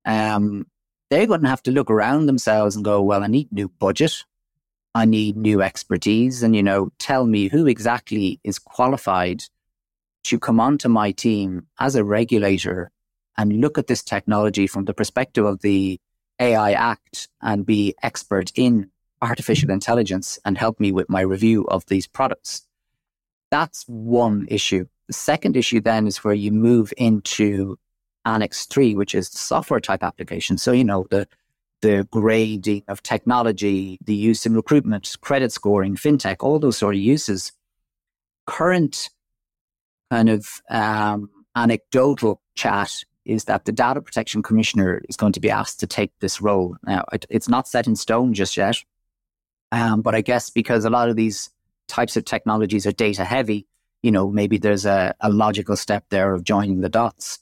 um, 0.05 0.67
they're 1.11 1.27
going 1.27 1.43
to 1.43 1.49
have 1.49 1.63
to 1.65 1.71
look 1.71 1.91
around 1.91 2.27
themselves 2.27 2.77
and 2.77 2.85
go, 2.85 3.03
well, 3.03 3.23
I 3.23 3.27
need 3.27 3.53
new 3.53 3.69
budget. 3.69 4.25
I 4.95 5.05
need 5.05 5.37
new 5.37 5.63
expertise. 5.63 6.43
And, 6.43 6.55
you 6.55 6.63
know, 6.63 6.91
tell 6.99 7.27
me 7.27 7.49
who 7.49 7.67
exactly 7.67 8.41
is 8.45 8.59
qualified 8.59 9.45
to 10.25 10.39
come 10.39 10.61
onto 10.61 10.89
my 10.89 11.13
team 11.13 11.67
as 11.79 11.95
a 11.95 12.05
regulator 12.05 12.91
and 13.37 13.61
look 13.61 13.79
at 13.79 13.87
this 13.87 14.03
technology 14.03 14.67
from 14.67 14.85
the 14.85 14.95
perspective 14.95 15.45
of 15.45 15.61
the 15.63 16.01
AI 16.41 16.73
Act 16.73 17.29
and 17.41 17.65
be 17.65 17.95
expert 18.03 18.53
in 18.55 18.91
artificial 19.23 19.71
intelligence 19.71 20.39
and 20.45 20.59
help 20.59 20.79
me 20.81 20.93
with 20.93 21.09
my 21.09 21.21
review 21.21 21.65
of 21.69 21.87
these 21.87 22.07
products. 22.07 22.67
That's 23.51 23.85
one 23.87 24.47
issue. 24.51 24.87
The 25.07 25.13
second 25.15 25.57
issue 25.57 25.81
then 25.81 26.07
is 26.07 26.19
where 26.19 26.35
you 26.35 26.53
move 26.53 26.93
into 26.97 27.79
Annex 28.29 28.67
3, 28.67 28.95
which 28.95 29.15
is 29.15 29.29
software 29.29 29.81
type 29.81 30.03
application. 30.03 30.59
So, 30.59 30.73
you 30.73 30.85
know, 30.85 31.07
the 31.11 31.27
the 31.81 32.09
grading 32.11 32.83
of 32.89 33.03
technology, 33.05 33.99
the 34.05 34.15
use 34.15 34.45
in 34.45 34.55
recruitment, 34.55 35.17
credit 35.21 35.53
scoring, 35.53 35.95
fintech, 35.95 36.37
all 36.41 36.59
those 36.59 36.77
sort 36.77 36.97
of 36.97 37.01
uses. 37.01 37.53
Current 38.47 39.11
kind 40.11 40.29
of 40.29 40.61
um, 40.71 41.31
anecdotal 41.55 42.41
chat 42.57 43.05
is 43.25 43.45
that 43.45 43.65
the 43.65 43.73
data 43.73 44.01
protection 44.01 44.43
commissioner 44.43 45.03
is 45.09 45.17
going 45.17 45.35
to 45.35 45.41
be 45.41 45.51
asked 45.51 45.79
to 45.81 45.87
take 45.87 46.11
this 46.19 46.41
role. 46.41 46.77
Now, 46.85 47.05
it, 47.13 47.27
it's 47.31 47.49
not 47.49 47.69
set 47.69 47.87
in 47.87 47.95
stone 47.95 48.35
just 48.35 48.57
yet, 48.57 48.83
um, 49.71 50.01
but 50.03 50.17
I 50.17 50.21
guess 50.21 50.51
because 50.51 50.85
a 50.85 50.91
lot 50.91 51.11
of 51.11 51.17
these 51.17 51.51
types 51.87 52.17
of 52.17 52.25
technologies 52.25 52.87
are 52.87 52.93
data 52.93 53.25
heavy, 53.25 53.67
you 54.03 54.11
know, 54.11 54.31
maybe 54.31 54.59
there's 54.59 54.87
a, 54.87 55.15
a 55.21 55.31
logical 55.31 55.77
step 55.77 56.05
there 56.09 56.35
of 56.35 56.43
joining 56.43 56.81
the 56.81 56.89
dots. 56.89 57.39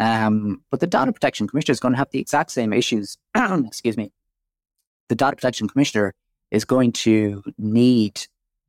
Um, 0.00 0.62
but 0.70 0.80
the 0.80 0.86
data 0.86 1.12
protection 1.12 1.46
commissioner 1.46 1.72
is 1.72 1.80
going 1.80 1.92
to 1.92 1.98
have 1.98 2.10
the 2.10 2.18
exact 2.18 2.50
same 2.50 2.72
issues. 2.72 3.18
Excuse 3.36 3.96
me. 3.96 4.10
The 5.08 5.14
data 5.14 5.36
protection 5.36 5.68
commissioner 5.68 6.14
is 6.50 6.64
going 6.64 6.92
to 6.92 7.44
need 7.58 8.26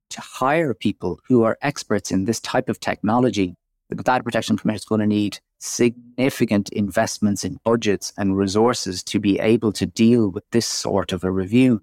to 0.09 0.21
hire 0.21 0.73
people 0.73 1.19
who 1.27 1.43
are 1.43 1.57
experts 1.61 2.11
in 2.11 2.25
this 2.25 2.41
type 2.41 2.67
of 2.67 2.79
technology. 2.79 3.55
The 3.89 3.95
data 3.95 4.23
protection 4.23 4.57
commissioner 4.57 4.75
is 4.75 4.85
going 4.85 5.01
to 5.01 5.07
need 5.07 5.39
significant 5.59 6.69
investments 6.69 7.45
in 7.45 7.59
budgets 7.63 8.11
and 8.17 8.37
resources 8.37 9.01
to 9.03 9.19
be 9.19 9.39
able 9.39 9.71
to 9.73 9.85
deal 9.85 10.29
with 10.29 10.43
this 10.51 10.65
sort 10.65 11.13
of 11.13 11.23
a 11.23 11.31
review. 11.31 11.81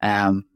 Um, 0.00 0.46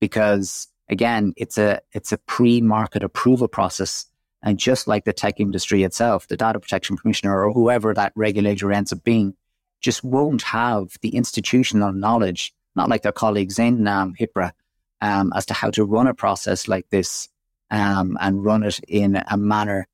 because 0.00 0.68
again, 0.88 1.32
it's 1.36 1.58
a 1.58 1.80
it's 1.92 2.12
a 2.12 2.18
pre-market 2.18 3.02
approval 3.02 3.48
process. 3.48 4.06
And 4.42 4.58
just 4.58 4.86
like 4.86 5.04
the 5.04 5.12
tech 5.12 5.40
industry 5.40 5.82
itself, 5.82 6.28
the 6.28 6.36
data 6.36 6.60
protection 6.60 6.96
commissioner 6.96 7.44
or 7.44 7.52
whoever 7.52 7.92
that 7.94 8.12
regulator 8.14 8.72
ends 8.72 8.92
up 8.92 9.02
being 9.02 9.34
just 9.80 10.04
won't 10.04 10.42
have 10.42 10.96
the 11.02 11.14
institutional 11.14 11.92
knowledge, 11.92 12.54
not 12.76 12.88
like 12.88 13.02
their 13.02 13.12
colleagues 13.12 13.58
in 13.58 13.86
um, 13.86 14.14
HPRA, 14.18 14.52
um, 15.00 15.32
as 15.34 15.46
to 15.46 15.54
how 15.54 15.70
to 15.70 15.84
run 15.84 16.06
a 16.06 16.14
process 16.14 16.68
like 16.68 16.88
this 16.90 17.28
um, 17.70 18.16
and 18.20 18.44
run 18.44 18.62
it 18.62 18.78
in 18.88 19.22
a 19.28 19.36
manner 19.36 19.86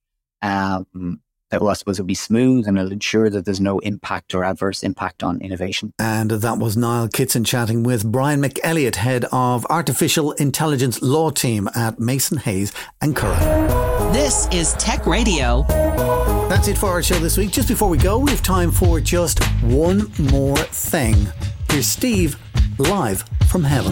um, 0.42 1.20
well, 1.60 1.70
I 1.70 1.74
suppose 1.74 1.98
it'll 1.98 2.06
be 2.06 2.14
smooth 2.14 2.66
and 2.66 2.78
it'll 2.78 2.92
ensure 2.92 3.30
that 3.30 3.44
there's 3.44 3.60
no 3.60 3.78
impact 3.80 4.34
or 4.34 4.44
adverse 4.44 4.82
impact 4.82 5.22
on 5.22 5.40
innovation. 5.40 5.92
And 5.98 6.30
that 6.30 6.58
was 6.58 6.76
Niall 6.76 7.08
Kitson 7.08 7.44
chatting 7.44 7.82
with 7.82 8.10
Brian 8.10 8.42
McElligott, 8.42 8.96
head 8.96 9.26
of 9.32 9.66
artificial 9.70 10.32
intelligence 10.32 11.02
law 11.02 11.30
team 11.30 11.68
at 11.74 11.98
Mason 11.98 12.38
Hayes 12.38 12.72
and 13.00 13.14
Curran. 13.14 13.93
This 14.14 14.46
is 14.52 14.74
Tech 14.74 15.08
Radio. 15.08 15.64
That's 16.48 16.68
it 16.68 16.78
for 16.78 16.86
our 16.86 17.02
show 17.02 17.18
this 17.18 17.36
week. 17.36 17.50
Just 17.50 17.66
before 17.66 17.88
we 17.88 17.98
go, 17.98 18.16
we 18.16 18.30
have 18.30 18.44
time 18.44 18.70
for 18.70 19.00
just 19.00 19.42
one 19.64 20.08
more 20.30 20.56
thing. 20.56 21.26
Here's 21.68 21.88
Steve 21.88 22.36
live 22.78 23.24
from 23.48 23.64
heaven. 23.64 23.90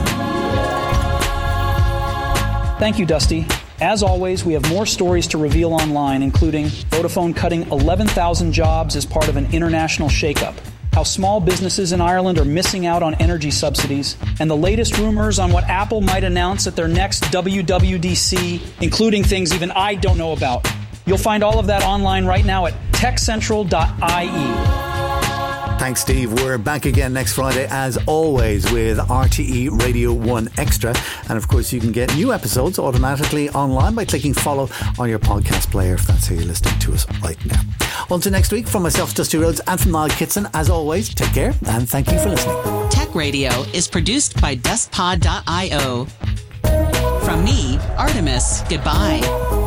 Thank 2.79 3.01
you, 3.01 3.05
Dusty. 3.05 3.49
As 3.81 4.05
always, 4.05 4.45
we 4.45 4.53
have 4.53 4.69
more 4.71 4.87
stories 4.87 5.27
to 5.27 5.39
reveal 5.39 5.73
online, 5.73 6.23
including 6.23 6.67
Vodafone 6.67 7.35
cutting 7.35 7.69
11,000 7.73 8.53
jobs 8.53 8.95
as 8.95 9.05
part 9.05 9.27
of 9.27 9.37
an 9.37 9.53
international 9.53 10.09
shakeup, 10.09 10.55
how 11.03 11.05
small 11.05 11.41
businesses 11.41 11.91
in 11.91 12.01
Ireland 12.01 12.39
are 12.39 12.45
missing 12.45 12.87
out 12.87 13.03
on 13.03 13.17
energy 13.17 13.51
subsidies, 13.51 14.17
and 14.39 14.49
the 14.49 14.57
latest 14.57 14.99
rumors 14.99 15.41
on 15.41 15.51
what 15.51 15.65
Apple 15.65 16.01
might 16.01 16.23
announce 16.23 16.69
at 16.69 16.77
their 16.77 16.87
next 16.87 17.25
WWDC, 17.25 18.81
including 18.81 19.25
things 19.25 19.53
even 19.53 19.73
I 19.73 19.97
don't 19.97 20.17
know 20.17 20.31
about. 20.31 20.65
You'll 21.05 21.19
find 21.19 21.43
all 21.43 21.59
of 21.59 21.67
that 21.67 21.83
online 21.83 22.25
right 22.25 22.45
now 22.45 22.67
at 22.67 22.75
techcentral.ie. 22.93 24.92
Thanks, 25.83 26.01
Steve. 26.01 26.33
We're 26.35 26.59
back 26.59 26.87
again 26.87 27.13
next 27.13 27.33
Friday, 27.33 27.67
as 27.69 27.99
always, 28.07 28.71
with 28.71 28.99
RTE 28.99 29.83
Radio 29.83 30.13
1 30.13 30.51
Extra. 30.57 30.95
And 31.29 31.37
of 31.37 31.49
course, 31.49 31.73
you 31.73 31.81
can 31.81 31.91
get 31.91 32.15
new 32.15 32.33
episodes 32.33 32.79
automatically 32.79 33.51
online 33.51 33.97
by 33.97 34.05
clicking 34.05 34.33
follow 34.33 34.69
on 34.97 35.09
your 35.09 35.19
podcast 35.19 35.73
player 35.73 35.95
if 35.95 36.07
that's 36.07 36.29
how 36.29 36.37
you're 36.37 36.45
listening 36.45 36.79
to 36.79 36.93
us 36.93 37.05
right 37.21 37.37
now. 37.47 37.61
Until 38.13 38.31
next 38.31 38.53
week, 38.53 38.69
from 38.69 38.85
myself, 38.85 39.13
Dusty 39.13 39.39
Rhodes, 39.39 39.61
and 39.67 39.81
from 39.81 39.91
Niall 39.91 40.11
Kitson, 40.11 40.47
as 40.55 40.71
always, 40.71 41.13
take 41.13 41.35
care 41.35 41.53
and 41.67 41.89
thank 41.89 42.13
you 42.13 42.19
for 42.21 42.29
listening. 42.29 42.89
Tech 42.89 43.13
Radio 43.17 43.51
is 43.75 43.89
produced 43.89 44.41
by 44.41 44.55
dustpod.io. 44.55 46.05
From 47.25 47.45
me, 47.45 47.79
Artemis, 47.99 48.63
goodbye. 48.69 49.62